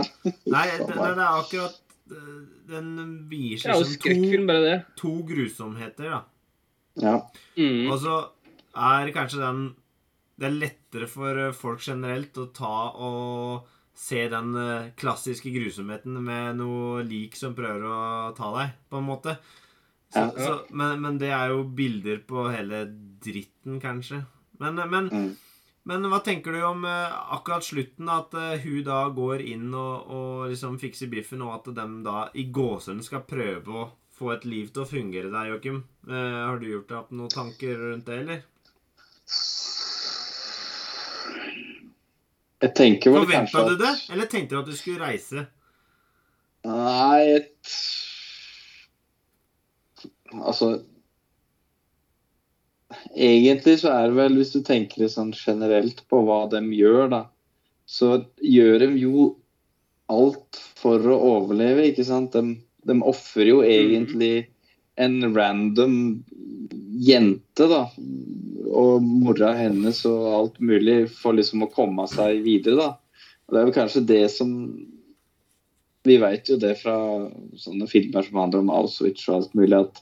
Nei, 0.50 0.63
det, 0.78 0.88
det 0.88 1.12
er 1.12 1.21
akkurat 1.28 1.76
eh, 2.12 2.39
Den 2.71 2.88
Det 2.95 3.10
viser 3.30 3.74
er 3.76 3.82
som 3.84 3.91
skrekkfilm, 3.91 4.47
to, 4.47 4.47
bare 4.54 4.63
det. 4.65 4.78
to 4.97 5.12
grusomheter, 5.28 6.10
da. 6.15 6.21
ja. 7.04 7.17
Mm. 7.60 7.91
Og 7.91 8.00
så 8.02 8.15
er 8.76 9.12
kanskje 9.15 9.41
den 9.43 9.62
Det 10.39 10.47
er 10.50 10.58
lettere 10.63 11.08
for 11.12 11.38
eh, 11.38 11.52
folk 11.54 11.84
generelt 11.86 12.38
å 12.41 12.47
ta 12.56 12.76
og 12.97 13.67
se 14.02 14.24
den 14.32 14.56
eh, 14.58 14.88
klassiske 14.97 15.52
grusomheten 15.54 16.15
med 16.26 16.56
noe 16.58 17.04
lik 17.06 17.36
som 17.38 17.54
prøver 17.54 17.84
å 17.86 18.32
ta 18.34 18.50
deg, 18.56 18.71
på 18.89 18.97
en 18.97 19.06
måte. 19.12 19.36
Så, 20.12 20.19
Ja. 20.19 20.32
så, 20.36 20.58
men, 20.76 21.00
men 21.02 21.17
det 21.21 21.30
er 21.32 21.54
jo 21.54 21.63
bilder 21.63 22.19
på 22.28 22.50
hele 22.52 22.84
dritten, 23.24 23.80
kanskje. 23.80 24.26
Men, 24.60 24.76
men, 24.89 25.08
Mm. 25.10 25.30
men 25.86 26.04
hva 26.12 26.19
tenker 26.24 26.52
du 26.52 26.62
om 26.67 26.84
eh, 26.86 27.15
akkurat 27.34 27.63
slutten? 27.63 28.10
At 28.12 28.34
eh, 28.36 28.60
hun 28.65 28.84
da 28.84 29.06
går 29.10 29.41
inn 29.41 29.74
og, 29.74 30.12
og 30.12 30.50
liksom 30.52 30.78
fikser 30.82 31.10
biffen, 31.10 31.41
og 31.41 31.56
at 31.56 31.71
de 31.76 31.88
da 32.04 32.30
i 32.36 32.45
gåsehudene 32.52 33.04
skal 33.08 33.24
prøve 33.30 33.67
å 33.71 33.88
få 34.21 34.34
et 34.36 34.43
liv 34.45 34.67
til 34.69 34.84
å 34.84 34.89
fungere 34.89 35.32
der, 35.34 35.47
Joakim. 35.54 35.84
Eh, 36.08 36.39
har 36.45 36.60
du 36.62 36.67
gjort 36.69 36.89
deg 36.91 36.97
opp 37.00 37.12
noen 37.15 37.30
tanker 37.34 37.78
rundt 37.80 38.06
det, 38.06 38.19
eller? 38.26 38.43
Jeg 42.62 42.76
tenker 42.78 43.13
vel 43.15 43.26
kanskje 43.26 43.58
Forventa 43.58 43.63
du 43.71 43.80
det, 43.82 43.93
eller 44.13 44.30
tenkte 44.30 44.54
du 44.54 44.60
at 44.62 44.69
du 44.69 44.76
skulle 44.78 45.02
reise? 45.02 45.47
Nei 46.67 47.21
et... 47.39 47.78
Altså 50.39 50.74
Egentlig 53.15 53.78
så 53.80 53.91
er 53.94 54.10
det 54.10 54.17
vel, 54.17 54.34
hvis 54.39 54.52
du 54.52 54.62
tenker 54.67 55.08
sånn 55.12 55.32
generelt 55.36 56.02
på 56.12 56.20
hva 56.28 56.41
de 56.52 56.60
gjør, 56.76 57.06
da, 57.12 57.22
så 57.88 58.17
gjør 58.44 58.84
de 58.84 58.89
jo 59.00 59.28
alt 60.12 60.60
for 60.80 61.00
å 61.08 61.20
overleve, 61.30 61.88
ikke 61.88 62.04
sant? 62.04 62.36
De, 62.36 62.58
de 62.88 62.98
ofrer 63.08 63.48
jo 63.48 63.62
egentlig 63.63 64.50
en 65.00 65.22
random 65.32 65.96
jente, 67.00 67.67
da, 67.72 67.86
og 68.72 69.04
mora 69.04 69.54
hennes 69.56 70.04
og 70.10 70.28
alt 70.36 70.60
mulig 70.60 71.06
for 71.15 71.38
liksom 71.38 71.63
å 71.63 71.72
komme 71.72 72.08
seg 72.12 72.44
videre, 72.44 72.76
da. 72.76 73.24
Og 73.48 73.56
det 73.56 73.62
er 73.62 73.70
vel 73.70 73.78
kanskje 73.80 74.08
det 74.08 74.26
som 74.36 74.52
vi 76.07 76.17
vet 76.21 76.49
jo 76.49 76.57
det 76.61 76.75
fra 76.81 76.95
sånne 77.59 77.87
filmer 77.89 78.25
som 78.25 78.39
handler 78.41 78.63
om 78.63 78.71
Auschwitz 78.73 79.27
og 79.29 79.35
alt 79.37 79.53
mulig, 79.57 79.77
at 79.77 80.01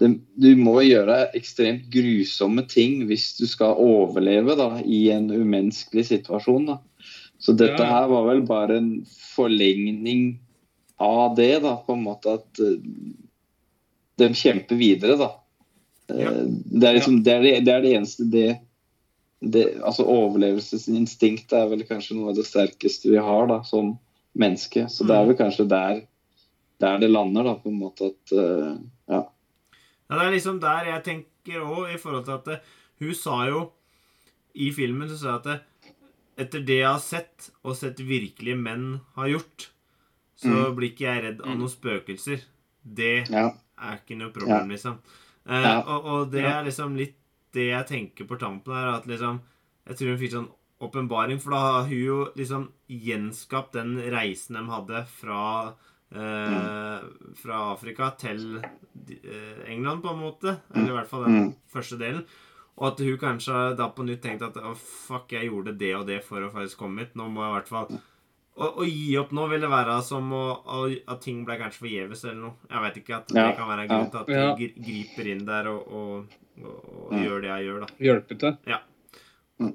det, 0.00 0.08
du 0.40 0.50
må 0.56 0.78
gjøre 0.84 1.32
ekstremt 1.36 1.88
grusomme 1.92 2.64
ting 2.68 3.02
hvis 3.08 3.32
du 3.36 3.44
skal 3.48 3.80
overleve 3.80 4.56
da, 4.56 4.70
i 4.84 5.04
en 5.12 5.28
umenneskelig 5.32 6.06
situasjon. 6.08 6.70
Da. 6.70 6.78
Så 7.42 7.54
dette 7.58 7.84
her 7.84 8.08
var 8.12 8.28
vel 8.28 8.42
bare 8.48 8.78
en 8.80 8.90
forlengning 9.34 10.40
av 11.02 11.36
det, 11.36 11.58
da, 11.64 11.76
på 11.84 11.96
en 11.96 12.04
måte 12.04 12.36
at 12.38 12.62
eh, 12.62 12.76
de 14.20 14.28
kjemper 14.38 14.78
videre, 14.78 15.16
da. 15.20 15.30
Eh. 16.12 16.44
Det, 16.46 16.86
er 16.86 16.98
liksom, 16.98 17.22
det, 17.26 17.34
er 17.34 17.44
det, 17.46 17.56
det 17.66 17.74
er 17.74 17.84
det 17.84 17.96
eneste 17.96 18.28
det, 18.30 18.48
det 19.42 19.64
Altså 19.82 20.06
overlevelsesinstinkt 20.06 21.52
er 21.56 21.68
vel 21.72 21.84
kanskje 21.88 22.16
noe 22.18 22.30
av 22.30 22.38
det 22.38 22.46
sterkeste 22.46 23.10
vi 23.10 23.20
har 23.22 23.48
da, 23.50 23.60
som 23.66 23.96
menneske. 24.38 24.86
Så 24.88 25.04
det 25.06 25.14
er 25.16 25.26
vel 25.28 25.36
kanskje 25.36 25.66
der, 25.68 26.02
der 26.80 26.98
det 27.02 27.10
lander, 27.10 27.44
da, 27.44 27.54
på 27.60 27.68
en 27.72 27.78
måte 27.80 28.12
at 28.12 28.32
uh, 28.36 28.78
Ja. 29.08 29.22
Ja, 30.10 30.18
det 30.18 30.26
er 30.26 30.32
liksom 30.34 30.60
der 30.60 30.84
jeg 30.90 31.04
tenker 31.04 31.60
òg, 31.64 31.94
i 31.94 31.98
forhold 32.00 32.24
til 32.26 32.32
at 32.36 32.44
det, 32.44 32.58
hun 33.00 33.14
sa 33.16 33.46
jo 33.48 33.72
I 34.54 34.70
filmen 34.76 35.08
så 35.08 35.16
sa 35.16 35.30
hun 35.32 35.38
at 35.40 35.44
det, 35.48 35.58
etter 36.42 36.60
det 36.64 36.78
jeg 36.82 36.88
har 36.90 37.00
sett, 37.00 37.50
og 37.64 37.76
sett 37.76 38.00
virkelige 38.04 38.56
menn 38.56 39.00
har 39.16 39.28
gjort, 39.28 39.70
så 40.36 40.48
Mm. 40.48 40.74
blir 40.76 40.90
ikke 40.90 41.04
jeg 41.06 41.22
redd 41.24 41.40
av 41.40 41.56
noen 41.56 41.70
spøkelser. 41.70 42.40
Det 42.82 43.28
ja. 43.30 43.50
er 43.78 43.96
ikke 44.00 44.16
noe 44.18 44.32
problem, 44.34 44.68
liksom. 44.70 44.96
Eh, 45.46 45.62
Ja. 45.62 45.80
og, 45.86 46.04
og 46.04 46.30
det 46.32 46.42
Ja. 46.42 46.58
er 46.60 46.64
liksom 46.64 46.96
litt 46.96 47.16
det 47.52 47.68
jeg 47.68 47.86
tenker 47.86 48.24
på 48.26 48.38
tampen 48.40 48.74
her, 48.74 48.94
at 48.96 49.06
liksom 49.06 49.40
Jeg 49.86 49.96
tror 49.96 50.08
hun 50.08 50.18
fikk 50.18 50.32
sånn 50.32 50.48
åpenbaring, 50.82 51.38
for 51.40 51.54
da 51.54 51.60
har 51.76 51.82
hun 51.88 51.98
jo 52.02 52.18
liksom 52.38 52.68
gjenskapt 52.90 53.72
den 53.78 53.96
reisen 54.12 54.58
de 54.58 54.64
hadde 54.70 55.04
fra 55.18 55.42
eh, 56.12 57.00
Fra 57.42 57.58
Afrika 57.72 58.10
til 58.20 58.58
eh, 58.62 59.60
England, 59.72 60.02
på 60.04 60.12
en 60.12 60.20
måte. 60.20 60.56
Eller 60.74 60.90
i 60.92 60.96
hvert 60.98 61.08
fall 61.10 61.24
den 61.28 61.38
Mm. 61.42 61.52
første 61.72 61.98
delen. 61.98 62.24
Og 62.78 62.86
at 62.92 63.00
hun 63.04 63.18
kanskje 63.20 63.76
da 63.76 63.88
på 63.92 64.04
nytt 64.04 64.22
tenkte 64.24 64.46
at 64.48 64.56
oh, 64.56 64.74
fuck, 64.74 65.32
jeg 65.32 65.48
gjorde 65.50 65.74
det 65.78 65.94
og 65.96 66.06
det 66.08 66.22
for 66.24 66.40
å 66.40 66.50
faktisk 66.52 66.78
komme 66.80 67.00
hit. 67.04 67.14
Nå 67.16 67.28
må 67.28 67.42
jeg 67.44 67.50
i 67.52 67.56
hvert 67.60 67.68
fall 67.68 68.00
Å, 68.52 68.66
å 68.82 68.84
gi 68.84 69.14
opp 69.16 69.30
nå 69.32 69.46
ville 69.48 69.64
være 69.72 69.94
som 70.04 70.26
å, 70.36 70.42
å, 70.68 70.80
at 71.08 71.22
ting 71.24 71.38
ble 71.48 71.54
kanskje 71.56 71.86
forgjeves 71.86 72.24
eller 72.26 72.36
noe. 72.42 72.52
Jeg 72.68 72.82
vet 72.84 72.96
ikke. 73.00 73.16
At 73.22 73.28
det 73.32 73.38
Ja, 73.40 73.52
kan 73.56 73.68
være 73.70 73.86
en 73.86 73.88
grunn 73.88 74.10
til 74.12 74.20
at 74.20 74.28
ja. 74.28 74.42
de 74.60 74.66
griper 74.76 75.30
inn 75.32 75.46
der 75.48 75.68
og, 75.70 75.86
og, 75.88 76.34
og, 76.60 76.82
og 77.06 77.14
Ja. 77.16 77.22
gjør 77.24 77.40
det 77.40 77.48
jeg 77.48 77.64
gjør, 77.70 77.78
da. 77.80 77.88
Hjelpe 78.08 78.38
til. 78.42 78.58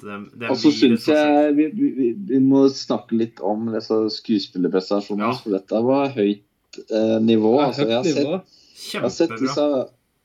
Det, 0.01 0.17
det 0.39 0.49
Og 0.51 0.57
så 0.61 0.71
syns 0.75 1.05
jeg 1.07 1.53
vi, 1.57 1.67
vi, 1.73 2.09
vi, 2.29 2.39
må 2.43 2.65
snakke 2.73 3.15
litt 3.17 3.39
om 3.39 3.69
disse 3.73 3.97
skuespillerprestasjonene, 4.17 5.29
Ja. 5.31 5.37
for 5.43 5.55
dette 5.55 5.81
var 5.85 6.09
høyt 6.15 6.79
eh, 6.91 7.17
nivå. 7.23 7.53
Altså, 7.63 7.87
jeg, 7.87 7.97
har 7.97 8.03
nivå. 8.03 8.39
sett, 8.41 8.93
jeg, 8.93 9.01
har 9.01 9.13
sett 9.15 9.35
disse, 9.39 9.67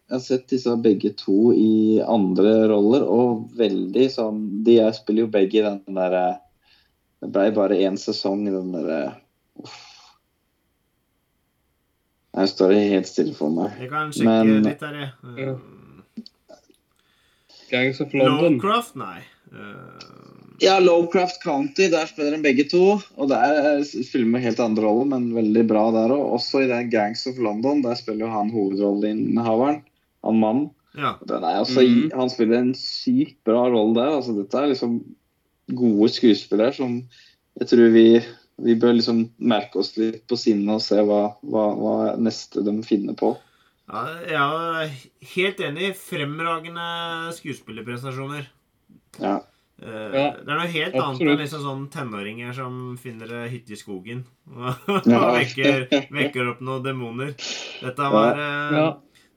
jeg 0.09 0.17
har 0.19 0.25
sett 0.27 0.49
disse 0.53 0.77
begge 0.85 1.13
to 1.17 1.53
i 1.57 2.01
andre 2.05 2.57
roller, 2.73 3.07
og 3.07 3.47
veldig 3.57 4.09
sånn 4.13 4.43
De 4.67 4.77
jeg 4.81 4.99
spiller 4.99 5.27
jo 5.27 5.33
begge 5.33 5.61
i 5.63 5.65
den 5.65 5.97
derre 5.97 6.27
Det 7.23 7.31
ble 7.33 7.47
bare 7.57 7.79
én 7.87 7.97
sesong 8.01 8.45
i 8.49 8.53
den 8.53 8.73
derre 8.75 9.01
Uff. 9.63 9.79
Her 12.33 12.47
står 12.49 12.71
det 12.73 12.83
helt 12.89 13.09
stille 13.11 13.35
for 13.37 13.53
meg. 13.53 13.75
Jeg 13.79 13.91
kan 13.93 14.13
sjekke 14.17 14.45
Men- 14.45 14.63
litt 14.65 14.81
her, 14.81 14.95
jeg. 14.97 15.11
Ja. 15.37 15.57
Gangs 17.73 18.01
of 18.01 18.15
London. 18.15 18.57
Lovecraft? 18.57 18.97
Nei. 18.97 19.19
Eh, 19.53 20.09
Ja, 20.63 20.77
Lowcraft 20.79 21.41
County, 21.43 21.89
der 21.91 22.07
spiller 22.07 22.37
de 22.37 22.43
begge 22.45 22.69
to. 22.71 23.01
Og 23.19 23.29
der 23.33 23.81
spiller 23.83 24.29
de 24.39 24.43
helt 24.45 24.61
andre 24.63 24.85
roller, 24.85 25.09
men 25.11 25.33
veldig 25.35 25.65
bra 25.67 25.89
der 25.91 26.13
òg. 26.15 26.37
Også 26.37 26.61
i 26.63 26.69
den 26.71 26.91
Gangs 26.93 27.27
of 27.27 27.41
London, 27.43 27.81
der 27.83 27.97
spiller 27.99 28.29
jo 28.29 28.31
han 28.31 28.53
hovedrolleinnehaveren. 28.55 29.81
Han 30.23 30.39
mannen. 30.39 30.71
ja. 30.95 31.15
Er 31.27 31.59
også, 31.65 31.83
Mhm. 31.83 32.13
Han 32.15 32.31
spiller 32.31 32.59
en 32.61 32.75
sykt 32.75 33.43
bra 33.45 33.65
rolle 33.73 33.95
der. 33.95 34.13
altså 34.21 34.37
Dette 34.37 34.55
er 34.55 34.69
liksom 34.69 35.01
gode 35.75 36.09
skuespillere 36.13 36.73
som 36.75 37.03
jeg 37.59 37.69
tror 37.69 37.91
vi, 37.93 38.23
vi 38.63 38.75
bør 38.75 38.95
liksom 38.95 39.31
merke 39.41 39.77
oss 39.81 39.97
litt 39.97 40.27
på 40.29 40.37
sinnet 40.39 40.75
og 40.75 40.81
se 40.81 40.97
hva, 40.97 41.35
hva, 41.43 41.65
hva 41.75 42.17
neste 42.19 42.63
de 42.65 42.83
finner 42.83 43.15
på. 43.15 43.37
Ja, 43.91 44.07
jeg 44.23 44.37
er 44.37 44.91
helt 45.35 45.59
enig. 45.61 45.97
Fremragende 45.97 47.33
skuespillerprestasjoner. 47.35 48.47
Ja. 49.21 49.41
Uh, 49.83 50.13
Ja, 50.15 50.27
det 50.39 50.47
er 50.47 50.59
noe 50.61 50.69
helt 50.71 50.95
annet 50.95 51.21
enn 51.27 51.39
liksom 51.41 51.63
sånn 51.65 51.89
tenåringer 51.91 52.53
som 52.55 52.97
finner 53.03 53.33
ei 53.43 53.49
hytte 53.51 53.73
i 53.75 53.79
skogen 53.81 54.21
og 54.55 55.09
Ja. 55.11 55.33
vekker, 55.41 55.89
vekker 56.13 56.53
opp 56.53 56.61
noen 56.63 56.85
demoner. 56.87 57.33
Dette 57.83 58.11
var 58.15 58.39
eh, 58.39 58.77
Ja. 58.79 58.87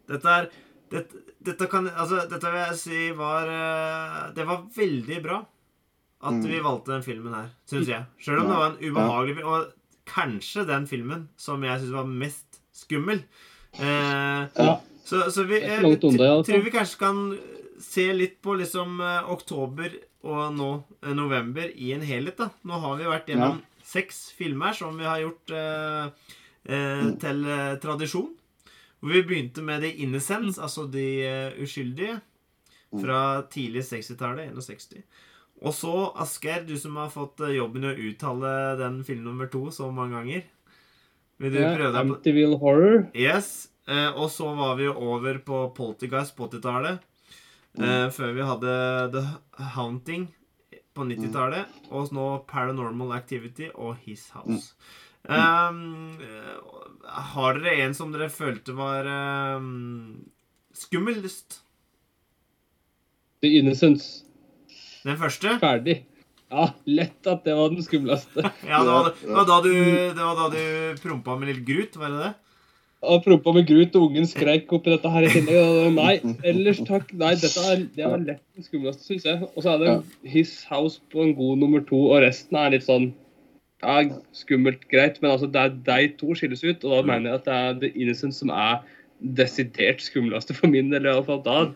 Dette 0.07 0.29
er 0.37 0.49
dette, 0.91 1.23
dette 1.41 1.65
kan 1.71 1.87
Altså, 1.89 2.27
dette 2.29 2.51
vil 2.53 2.61
jeg 2.61 2.75
si 2.77 2.99
var 3.17 3.49
uh, 3.49 4.19
Det 4.37 4.45
var 4.45 4.65
veldig 4.75 5.21
bra 5.25 5.41
at 6.25 6.33
Mm. 6.33 6.45
vi 6.49 6.59
valgte 6.63 6.89
den 6.93 7.03
filmen 7.05 7.33
her, 7.35 7.49
syns 7.69 7.89
jeg. 7.91 8.05
Sjøl 8.17 8.39
om 8.41 8.47
det 8.49 8.55
var 8.57 8.71
en 8.71 8.77
ubehagelig 8.81 9.35
film. 9.37 9.49
Og 9.51 9.65
kanskje 10.09 10.63
den 10.65 10.87
filmen 10.89 11.27
som 11.37 11.61
jeg 11.61 11.81
syns 11.83 11.91
var 11.93 12.07
mest 12.09 12.57
skummel. 12.73 13.19
Eh, 13.77 14.47
Ja. 14.57 14.79
så, 15.05 15.19
så 15.29 15.43
vi 15.45 15.59
alle 15.61 15.97
fall. 15.99 16.43
tror 16.47 16.63
vi 16.65 16.71
kanskje 16.73 16.97
kan 16.97 17.19
se 17.81 18.05
litt 18.13 18.37
på 18.41 18.55
liksom 18.59 18.99
eh, 19.01 19.29
oktober 19.33 19.93
og 20.25 20.53
nå 20.55 20.69
eh, 21.03 21.13
november 21.17 21.71
i 21.75 21.91
en 21.95 22.05
helhet, 22.05 22.37
da. 22.39 22.49
Nå 22.63 22.79
har 22.83 22.97
vi 22.99 23.09
vært 23.09 23.29
gjennom 23.31 23.59
seks 23.85 24.31
filmer 24.37 24.73
som 24.73 24.97
vi 24.97 25.05
har 25.05 25.19
gjort 25.21 25.51
eh, 25.53 26.31
eh, 26.69 27.05
til 27.21 27.43
eh, 27.45 27.75
tradisjon. 27.83 28.31
Hvor 29.03 29.11
vi 29.13 29.21
begynte 29.27 29.61
med 29.61 29.83
The 29.85 29.91
Innocents, 30.01 30.57
altså 30.57 30.87
de 30.89 31.05
eh, 31.27 31.59
uskyldige, 31.61 32.17
fra 32.95 33.43
tidlig 33.51 33.83
60-tallet, 33.83 34.53
61. 34.55 35.01
Og 35.65 35.73
så, 35.75 35.91
Asgeir, 36.21 36.63
du 36.67 36.77
som 36.79 36.95
har 36.99 37.09
fått 37.11 37.41
jobben 37.51 37.83
i 37.83 37.89
å 37.91 37.95
uttale 38.09 38.51
den 38.79 39.01
film 39.07 39.25
nummer 39.27 39.49
to 39.51 39.65
så 39.71 39.89
mange 39.91 40.15
ganger. 40.15 40.45
Vil 41.43 41.51
du 41.51 41.59
Ja, 41.59 41.73
prøve 41.75 41.91
deg 41.91 42.07
på 42.07 42.15
Amityville 42.15 42.59
Horror. 42.61 42.97
Yes. 43.13 43.67
Eh, 43.87 44.09
og 44.15 44.29
så 44.31 44.47
var 44.55 44.77
vi 44.79 44.87
over 44.87 45.37
på 45.43 45.59
Poltergeist 45.75 46.35
på 46.37 46.47
80-tallet. 46.47 47.03
Eh, 47.75 48.07
før 48.15 48.35
vi 48.35 48.45
hadde 48.47 48.75
The 49.15 49.23
Haunting 49.75 50.29
på 50.95 51.07
90-tallet. 51.09 51.81
Og 51.91 52.13
nå 52.15 52.27
Paranormal 52.49 53.15
Activity 53.17 53.69
og 53.73 53.97
His 54.05 54.29
House. 54.35 54.75
Um, 55.25 56.19
har 57.03 57.57
dere 57.57 57.87
en 57.87 57.95
som 57.97 58.11
dere 58.13 58.29
følte 58.29 58.75
var 58.77 59.07
um, 59.57 60.19
skummelst? 60.75 61.63
The 63.41 63.49
Innocence. 63.59 64.23
Den 65.05 65.17
første? 65.21 65.57
Ferdig. 65.61 66.03
Ja, 66.53 66.69
lett 66.85 67.27
at 67.27 67.43
det 67.45 67.55
var 67.57 67.73
den 67.73 67.83
skumleste. 67.83 68.45
Ja, 68.69 68.83
det 68.85 68.91
var, 68.93 69.11
det 69.19 69.33
var 69.33 69.47
da 69.49 69.59
du, 69.65 69.73
det 69.73 70.21
var 70.21 70.37
da 70.39 70.49
du 70.53 71.01
prompa 71.01 71.35
med 71.41 71.51
litt 71.51 71.63
grut, 71.67 71.97
var 71.99 72.13
det 72.13 72.21
det? 72.21 72.33
Og 73.03 73.23
prompa 73.25 73.51
med 73.53 73.67
grut, 73.67 73.95
og 73.95 74.07
ungen 74.09 74.25
skreik 74.25 74.71
oppi 74.73 74.89
dette 74.89 75.09
her 75.11 75.25
i 75.27 75.29
tillegg. 75.29 75.93
Nei, 75.93 76.13
ellers 76.43 76.79
takk. 76.87 77.11
Nei, 77.13 77.35
dette 77.35 77.61
er, 77.69 77.83
det 77.95 78.05
var 78.07 78.17
lett 78.23 78.41
den 78.55 78.63
skumleste, 78.65 79.03
syns 79.05 79.25
jeg. 79.27 79.41
Og 79.55 79.61
så 79.63 79.73
er 79.75 79.77
det 79.83 79.87
Ja. 79.91 79.99
His 80.23 80.63
House 80.71 80.99
på 81.11 81.21
en 81.21 81.35
god 81.37 81.57
nummer 81.61 81.83
to, 81.85 81.99
og 82.11 82.21
resten 82.23 82.57
er 82.57 82.71
litt 82.71 82.83
sånn 82.87 83.11
ja, 83.83 83.99
skummelt, 84.33 84.87
greit. 84.89 85.21
Men 85.21 85.31
altså, 85.35 85.51
det 85.51 85.61
er 85.61 85.69
de 85.85 86.07
to 86.17 86.33
skilles 86.33 86.63
ut, 86.63 86.83
og 86.83 86.91
da 86.95 87.01
Mm. 87.03 87.07
mener 87.11 87.29
jeg 87.29 87.35
at 87.35 87.45
det 87.45 87.53
er 87.53 87.79
The 87.83 87.91
Innocent 88.01 88.33
som 88.33 88.49
er 88.49 88.79
desidert 89.21 90.01
skumleste 90.01 90.55
for 90.55 90.67
min 90.67 90.89
del. 90.89 91.05
i 91.05 91.09
alle 91.09 91.23
fall. 91.25 91.43
Da, 91.45 91.73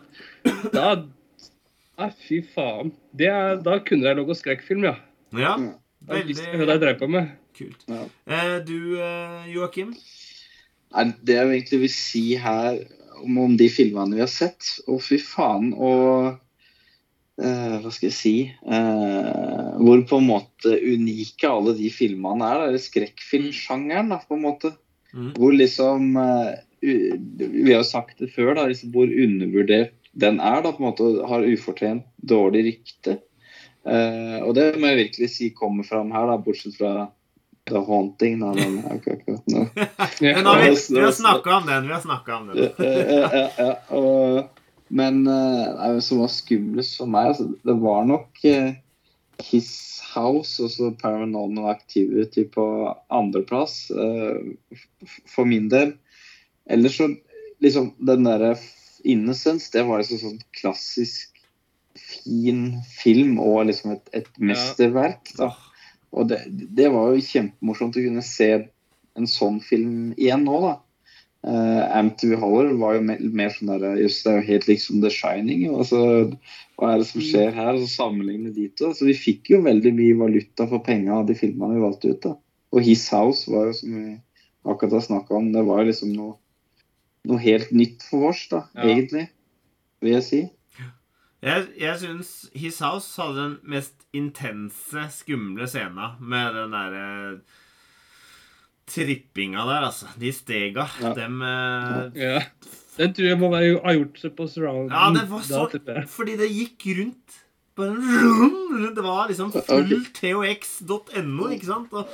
da 0.72 1.04
Nei, 2.00 2.10
fy 2.16 2.40
faen. 2.42 2.90
Det 3.14 3.26
er, 3.28 3.56
da 3.60 3.78
kunne 3.78 4.06
jeg 4.08 4.16
laga 4.16 4.32
skrekkfilm, 4.34 4.84
ja. 4.88 4.94
Ja. 5.36 5.54
Da 6.08 6.22
visste 6.24 6.46
hva 6.48 6.64
Veldig 6.64 6.72
jeg 6.72 6.80
drev 6.80 6.98
på 6.98 7.08
med. 7.12 7.28
kult. 7.58 7.82
Ja. 7.88 8.04
Eh, 8.26 8.58
du, 8.64 8.96
eh, 8.98 9.50
Joakim? 9.52 9.94
Nei, 10.90 11.10
det 11.22 11.36
jeg 11.36 11.50
egentlig 11.54 11.80
vil 11.84 11.92
si 11.94 12.24
her 12.40 12.80
om, 13.22 13.36
om 13.44 13.56
de 13.58 13.68
filmene 13.70 14.16
vi 14.16 14.24
har 14.24 14.30
sett 14.30 14.66
Å, 14.90 14.98
fy 15.02 15.20
faen. 15.22 15.70
Og 15.76 16.32
eh, 17.42 17.76
hva 17.82 17.92
skal 17.92 18.08
jeg 18.08 18.16
si 18.16 18.34
eh, 18.48 19.70
Hvor 19.80 20.02
på 20.08 20.20
en 20.20 20.28
måte 20.32 20.74
unike 20.74 21.50
alle 21.50 21.76
de 21.78 21.92
filmene 21.94 22.48
er. 22.48 22.66
Det 22.74 22.80
er 22.80 22.88
skrekkfilmsjangeren, 22.88 24.10
da, 24.14 24.20
på 24.26 24.38
en 24.38 24.44
måte. 24.48 24.74
Mm. 25.14 25.32
Hvor 25.38 25.54
liksom 25.56 26.12
uh, 26.14 26.52
Vi 26.82 27.72
har 27.72 27.80
jo 27.80 27.86
sagt 27.86 28.20
det 28.22 28.30
før, 28.34 28.54
da, 28.58 28.68
liksom 28.70 28.92
hvor 28.94 29.10
undervurdert 29.10 29.96
den 30.20 30.38
er. 30.42 30.60
da, 30.62 30.74
på 30.74 30.82
en 30.82 30.90
måte, 30.90 31.08
Har 31.30 31.46
ufortjent 31.46 32.06
dårlig 32.18 32.66
rykte. 32.68 33.20
Uh, 33.86 34.42
og 34.44 34.54
det 34.58 34.74
må 34.76 34.90
jeg 34.90 35.00
virkelig 35.06 35.30
si 35.32 35.48
kommer 35.56 35.86
fram 35.86 36.12
her, 36.14 36.28
da, 36.28 36.36
bortsett 36.42 36.76
fra 36.76 37.08
The 37.70 37.82
Haunting. 37.86 38.40
Da, 38.42 38.52
men, 38.60 38.78
ok, 38.96 39.08
ok, 39.16 39.28
nå. 39.54 39.66
Men 40.20 40.46
har 40.46 40.62
vi, 40.64 40.76
vi 40.90 41.04
har 41.04 41.12
snakka 41.16 41.56
om 41.56 41.66
den. 41.66 41.86
Vi 41.86 41.94
har 41.94 42.00
snakket 42.00 42.34
om 42.34 42.50
den. 42.50 42.68
Ja, 42.78 43.50
ja, 43.58 43.70
og, 43.96 44.42
men 44.90 45.22
eh, 45.30 45.64
nei, 45.78 45.92
det 45.94 46.04
som 46.06 46.22
var 46.24 46.32
skumlest 46.34 46.98
for 46.98 47.10
meg, 47.10 47.32
altså, 47.32 47.46
det 47.66 47.76
var 47.78 48.06
nok 48.10 48.44
eh, 48.50 48.72
His 49.46 49.70
House 50.10 50.58
og 50.64 50.72
så 50.74 50.90
Paranormal 50.98 51.70
Activity 51.70 52.44
på 52.50 52.64
andreplass 53.14 53.84
uh, 53.94 54.40
for 55.30 55.46
min 55.46 55.68
del. 55.70 55.94
Ellers 56.70 56.98
så 56.98 57.06
liksom 57.62 57.92
den 57.98 58.26
derre 58.26 58.56
Innocence, 59.04 59.70
det 59.72 59.86
var 59.88 60.02
liksom 60.02 60.18
sånn 60.20 60.40
klassisk 60.58 61.38
fin 61.96 62.74
film 62.98 63.38
og 63.40 63.64
liksom 63.70 63.94
et, 63.94 64.10
et 64.12 64.30
mesterverk. 64.42 65.32
da. 65.38 65.52
Og 66.12 66.28
det, 66.30 66.40
det 66.48 66.88
var 66.92 67.12
jo 67.14 67.22
kjempemorsomt 67.22 67.96
å 67.96 68.04
kunne 68.04 68.22
se 68.26 68.50
en 69.18 69.26
sånn 69.30 69.60
film 69.62 70.12
igjen 70.16 70.44
nå, 70.46 70.60
da. 70.64 70.76
Uh, 71.40 71.96
Amity 71.96 72.34
Holler 72.36 72.74
var 72.76 72.98
jo 72.98 73.04
mer, 73.08 73.20
mer 73.32 73.52
sånn 73.54 73.70
der 73.72 73.94
Just 73.96 74.26
det 74.26 74.32
er 74.32 74.42
jo 74.42 74.48
helt 74.50 74.66
liksom 74.68 74.98
The 75.00 75.08
Shining. 75.14 75.62
og 75.70 75.78
Altså, 75.80 76.00
hva 76.76 76.90
er 76.92 77.00
det 77.00 77.06
som 77.08 77.22
skjer 77.24 77.54
her? 77.56 77.78
Og 77.78 77.86
så 77.86 77.94
sammenligne 77.94 78.52
de 78.52 78.66
to. 78.76 78.90
Så 78.92 79.08
vi 79.08 79.14
fikk 79.16 79.48
jo 79.54 79.62
veldig 79.64 79.94
mye 79.96 80.18
valuta 80.20 80.66
for 80.68 80.84
penga 80.84 81.16
av 81.22 81.30
de 81.30 81.38
filmene 81.38 81.78
vi 81.78 81.84
valgte 81.86 82.12
ut. 82.12 82.20
da. 82.26 82.34
Og 82.76 82.84
His 82.84 83.06
House 83.14 83.48
var 83.50 83.70
jo, 83.70 83.78
som 83.80 83.96
vi 83.96 84.18
akkurat 84.68 84.98
har 84.98 85.06
snakka 85.06 85.38
om, 85.38 85.48
det 85.54 85.64
var 85.64 85.80
jo 85.80 85.88
liksom 85.88 86.12
noe, 86.12 86.36
noe 87.30 87.40
helt 87.40 87.72
nytt 87.72 88.04
for 88.10 88.28
oss, 88.34 88.44
da, 88.52 88.66
Ja. 88.76 88.90
egentlig. 88.92 89.28
Vil 90.04 90.12
jeg 90.18 90.26
si. 90.28 90.42
Jeg, 91.40 91.68
jeg 91.80 91.96
syns 92.02 92.30
His 92.52 92.78
House 92.84 93.14
hadde 93.16 93.40
den 93.40 93.56
mest 93.72 94.04
intense, 94.12 95.06
skumle 95.14 95.64
scena 95.70 96.14
med 96.20 96.56
den 96.58 96.74
derre 96.76 97.04
trippinga 98.90 99.62
der, 99.68 99.86
altså. 99.86 100.10
De 100.20 100.32
stega. 100.34 100.86
Ja. 101.00 101.12
Dem 101.16 101.40
eh, 101.46 102.18
Ja. 102.18 102.40
Den 102.98 103.14
tror 103.16 103.28
jeg 103.30 103.38
må 103.40 103.48
være, 103.52 103.78
ha 103.84 103.94
gjort 103.96 104.18
seg 104.20 104.34
på 104.36 104.46
surround. 104.50 104.90
Ja, 104.92 105.06
det 105.14 105.22
var 105.30 105.44
så 105.46 105.62
Da. 105.86 106.02
Fordi 106.10 106.34
det 106.36 106.50
gikk 106.52 106.84
rundt. 106.98 107.38
Bare 107.78 108.90
Det 108.96 109.04
var 109.04 109.30
liksom 109.30 109.52
full 109.54 109.94
tox.no, 110.18 111.48
ikke 111.54 111.68
sant? 111.68 111.94
Og, 111.94 112.10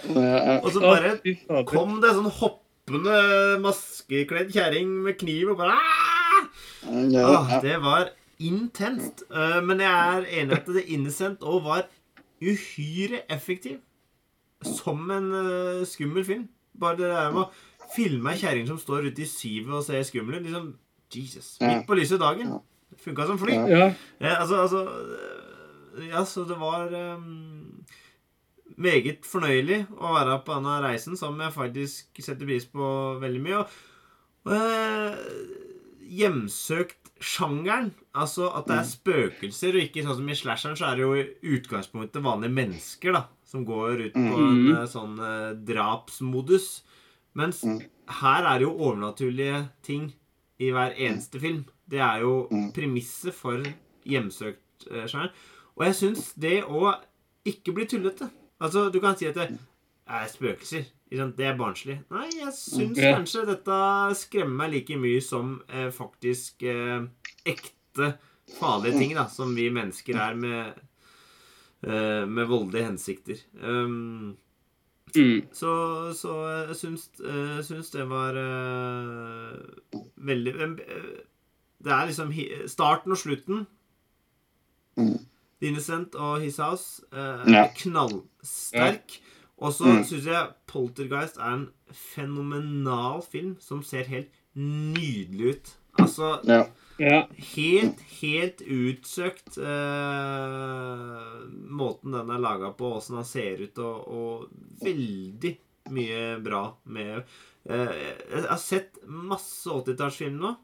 og 0.60 0.68
så 0.70 0.82
bare 0.84 1.64
kom 1.66 1.96
det 2.04 2.12
sånn 2.14 2.28
hoppende 2.38 3.16
maskekledd 3.64 4.52
kjerring 4.54 4.92
med 5.08 5.18
kniv 5.18 5.54
og 5.54 5.58
bare 5.64 5.74
«Ah!» 5.80 6.46
ja. 7.10 7.58
Det 7.64 7.80
var 7.82 8.12
intenst. 8.42 9.24
Eh, 9.30 9.60
men 9.64 9.80
jeg 9.80 9.92
er 9.92 10.28
enig 10.40 10.56
i 10.56 10.60
at 10.60 10.68
The 10.68 10.84
Innocent 10.96 11.44
òg 11.46 11.62
var 11.64 11.86
uhyre 12.42 13.22
effektiv. 13.32 13.80
Som 14.64 15.10
en 15.12 15.30
eh, 15.32 15.86
skummel 15.88 16.24
film. 16.24 16.48
Bare 16.78 16.98
det 17.00 17.10
der 17.12 17.32
med 17.32 17.46
å 17.46 17.92
filme 17.94 18.32
ei 18.32 18.40
kjerring 18.40 18.66
som 18.68 18.80
står 18.80 19.10
ute 19.10 19.24
i 19.24 19.30
sivet 19.30 19.72
og 19.72 19.84
ser 19.86 20.04
skummel 20.06 20.38
ut. 20.38 20.46
Liksom, 20.48 20.72
Jesus. 21.12 21.56
Midt 21.62 21.86
på 21.88 21.98
lyse 21.98 22.18
dagen. 22.20 22.56
Funka 23.02 23.28
som 23.28 23.38
fly. 23.40 23.54
Ja. 23.54 23.66
Ja. 23.66 23.88
Ja, 24.20 24.34
altså, 24.42 24.62
altså 24.64 24.84
Ja, 26.10 26.24
så 26.28 26.42
det 26.44 26.58
var 26.60 26.90
um, 26.92 27.84
meget 28.76 29.24
fornøyelig 29.24 29.86
å 29.96 30.12
være 30.12 30.34
på 30.44 30.58
denne 30.58 30.74
reisen, 30.84 31.16
som 31.16 31.38
jeg 31.40 31.54
faktisk 31.54 32.20
setter 32.20 32.44
pris 32.44 32.66
på 32.68 32.88
veldig 33.22 33.40
mye. 33.40 33.62
Og 34.44 34.52
øh, 34.52 35.14
hjemsøkt 36.18 37.05
sjangeren, 37.20 37.92
altså 38.14 38.50
at 38.58 38.66
det 38.68 38.76
er 38.76 38.82
spøkelser, 38.84 39.74
og 39.78 39.82
ikke 39.86 40.02
sånn 40.04 40.16
som 40.16 40.28
i 40.28 40.34
slasheren, 40.36 40.76
så 40.76 40.86
er 40.90 40.96
det 40.96 41.02
jo 41.06 41.14
i 41.14 41.56
utgangspunktet 41.56 42.22
vanlige 42.22 42.52
mennesker, 42.52 43.12
da, 43.12 43.22
som 43.44 43.64
går 43.64 44.06
ut 44.06 44.12
på 44.12 44.18
en 44.18 44.64
Mhm. 44.64 44.76
øh, 44.76 44.86
sånn 44.88 45.18
øh, 45.20 45.54
drapsmodus. 45.66 46.82
Mens 47.34 47.64
Mm. 47.64 47.80
her 48.08 48.42
er 48.46 48.58
det 48.58 48.66
jo 48.66 48.76
overnaturlige 48.78 49.68
ting 49.82 50.12
i 50.60 50.70
hver 50.70 50.94
eneste 50.96 51.40
film. 51.40 51.64
Det 51.88 51.98
er 52.00 52.20
jo 52.20 52.48
Mm. 52.50 52.72
premisset 52.72 53.32
for 53.34 53.62
hjemsøkt-sjangeren. 54.06 55.30
Og 55.76 55.84
jeg 55.86 55.94
syns 55.94 56.32
det 56.38 56.62
å 56.64 56.94
ikke 57.46 57.74
bli 57.74 57.84
tullete 57.86 58.30
Altså, 58.58 58.90
du 58.90 59.00
kan 59.00 59.14
si 59.18 59.26
at 59.26 59.34
det 59.34 59.58
er 60.08 60.26
spøkelser. 60.32 60.86
Det 61.10 61.46
er 61.46 61.58
barnslig. 61.58 62.00
Nei, 62.10 62.26
jeg 62.34 62.52
syns 62.56 62.96
okay. 62.98 63.12
kanskje 63.14 63.44
dette 63.46 63.76
skremmer 64.18 64.64
meg 64.64 64.72
like 64.72 64.96
mye 64.98 65.20
som 65.22 65.60
eh, 65.70 65.90
faktisk 65.94 66.64
eh, 66.66 67.04
ekte 67.46 68.16
farlige 68.58 68.98
ting, 68.98 69.14
da, 69.18 69.28
som 69.30 69.54
vi 69.54 69.68
mennesker 69.70 70.18
er 70.18 70.34
med, 70.38 70.82
eh, 71.86 72.24
med 72.26 72.50
voldelige 72.50 72.90
hensikter. 72.90 73.46
Um, 73.62 74.34
Mm. 75.16 75.46
så, 75.54 75.72
så 76.18 76.32
jeg 76.66 76.76
syns, 76.76 77.04
eh, 77.24 77.60
syns 77.64 77.92
det 77.94 78.04
var 78.10 78.36
eh, 78.36 80.00
veldig 80.28 80.52
eh, 80.60 81.04
Det 81.78 81.92
er 81.94 82.10
liksom 82.10 82.32
starten 82.68 83.14
og 83.14 83.20
slutten. 83.20 83.62
Mm. 84.98 85.18
Innocent 85.60 86.14
og 86.14 86.40
His 86.42 86.58
House 86.60 87.02
eh, 87.12 87.46
Ja. 87.52 87.64
er 87.64 87.72
knallsterk. 87.78 89.20
Og 89.58 89.72
så 89.72 89.84
Mm. 89.88 90.02
syns 90.04 90.24
jeg 90.28 90.48
Poltergeist 90.68 91.38
er 91.38 91.52
en 91.54 91.68
fenomenal 91.92 93.22
film 93.22 93.56
som 93.60 93.82
ser 93.82 94.04
helt 94.04 94.28
nydelig 94.54 95.54
ut. 95.54 95.74
Altså 95.98 96.40
Ja. 96.44 96.66
Ja. 96.98 97.26
helt, 97.54 98.00
helt 98.20 98.60
utsøkt 98.60 99.56
eh, 99.58 101.46
måten 101.72 102.12
den 102.12 102.30
er 102.32 102.40
laga 102.42 102.70
på, 102.76 102.90
åssen 102.98 103.16
den 103.18 103.24
ser 103.28 103.60
ut, 103.64 103.78
og, 103.78 104.08
og 104.08 104.48
veldig 104.82 105.54
mye 105.94 106.22
bra 106.42 106.62
med 106.90 107.22
eh, 107.68 107.92
Jeg 108.32 108.44
har 108.48 108.60
sett 108.62 108.98
masse 109.06 109.68
80-tallsfilm 109.70 110.38
nå. 110.42 110.54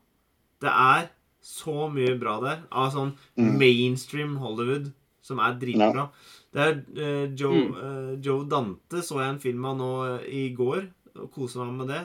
Det 0.62 0.70
er 0.72 1.08
så 1.42 1.88
mye 1.90 2.14
bra 2.20 2.36
der, 2.44 2.60
av 2.70 2.92
sånn 2.94 3.14
Mm. 3.38 3.56
mainstream 3.58 4.36
Hollywood, 4.38 4.92
som 5.22 5.38
er 5.40 5.54
dritbra. 5.58 6.08
Det 6.52 6.60
er 6.62 6.74
uh, 6.98 7.34
Joe, 7.38 7.60
Mm. 7.62 7.76
eh, 7.82 8.08
Joe 8.24 8.44
Dante 8.44 9.00
så 9.00 9.20
jeg 9.22 9.30
en 9.32 9.40
film 9.40 9.64
av 9.70 9.76
nå 9.78 9.90
eh, 10.06 10.26
i 10.28 10.42
går, 10.56 10.82
og 11.16 11.30
koser 11.32 11.64
meg 11.64 11.78
med 11.80 11.88
det. 11.94 12.00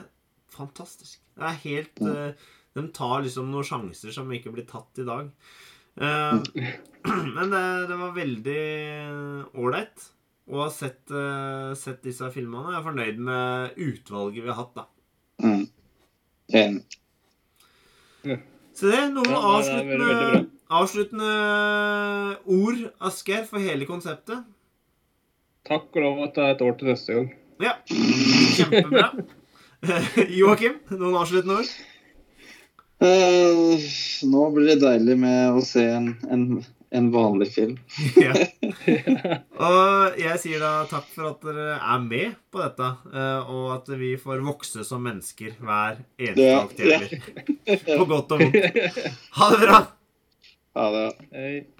Fantastisk. 0.56 1.18
Det 1.36 1.44
er 1.50 1.58
helt 1.64 2.00
Mm. 2.00 2.34
De 2.78 2.82
tar 2.94 3.22
liksom 3.24 3.48
noen 3.50 3.64
sjanser 3.66 4.12
som 4.14 4.28
ikke 4.30 4.52
blir 4.54 4.64
tatt 4.68 5.00
i 5.02 5.04
dag. 5.08 5.30
Eh, 5.98 6.38
men 7.34 7.50
det, 7.50 7.62
det 7.90 7.96
var 7.98 8.12
veldig 8.14 8.62
ålreit 9.58 10.04
å 10.48 10.62
ha 10.62 10.68
sett, 10.72 11.10
sett 11.76 12.00
disse 12.06 12.28
filmene. 12.32 12.70
Jeg 12.72 12.78
er 12.80 12.86
fornøyd 12.86 13.18
med 13.26 13.80
utvalget 13.88 14.44
vi 14.44 14.48
har 14.52 14.60
hatt, 14.62 14.78
da. 14.78 14.84
Mm. 15.42 15.66
Enig. 16.56 16.84
Så 18.78 18.88
det 18.92 19.02
noen 19.12 19.28
Ja, 19.34 19.42
avsluttende, 19.58 20.46
avsluttende 20.68 21.32
ord, 22.44 22.86
Asgeir, 23.00 23.44
for 23.48 23.62
hele 23.62 23.88
konseptet. 23.88 24.44
Takk 25.68 25.92
og 25.96 26.04
lov 26.04 26.24
at 26.28 26.36
det 26.36 26.44
er 26.44 26.56
et 26.56 26.64
år 26.64 26.78
til 26.78 26.92
neste 26.92 27.18
gang. 27.18 27.28
Ja, 27.58 27.74
kjempebra. 27.88 29.10
Joakim, 30.40 30.80
noen 30.94 31.20
avsluttende 31.20 31.60
ord? 31.62 31.76
Uh, 32.98 33.78
nå 34.26 34.48
blir 34.54 34.72
det 34.72 34.80
deilig 34.82 35.14
med 35.22 35.54
å 35.54 35.60
se 35.62 35.84
en, 35.92 36.08
en, 36.34 36.46
en 36.90 37.10
vanlig 37.14 37.50
film. 37.54 37.76
ja. 38.24 38.34
Og 39.68 40.18
jeg 40.18 40.40
sier 40.42 40.62
da 40.62 40.72
takk 40.90 41.06
for 41.12 41.30
at 41.30 41.46
dere 41.46 41.76
er 41.76 42.02
med 42.06 42.38
på 42.50 42.62
dette, 42.62 42.88
eh, 43.12 43.50
og 43.50 43.70
at 43.74 43.92
vi 43.98 44.14
får 44.20 44.42
vokse 44.46 44.86
som 44.86 45.02
mennesker 45.04 45.58
hver 45.58 46.00
eneste 46.16 46.48
Ja, 46.48 46.64
oktober. 46.64 47.86
På 47.92 48.08
godt 48.08 48.34
og 48.34 48.44
vondt. 48.46 49.08
Ha 49.38 49.52
det 49.54 49.62
bra! 49.66 49.80
Ha 50.78 50.90
det. 50.92 51.12
Hei. 51.32 51.78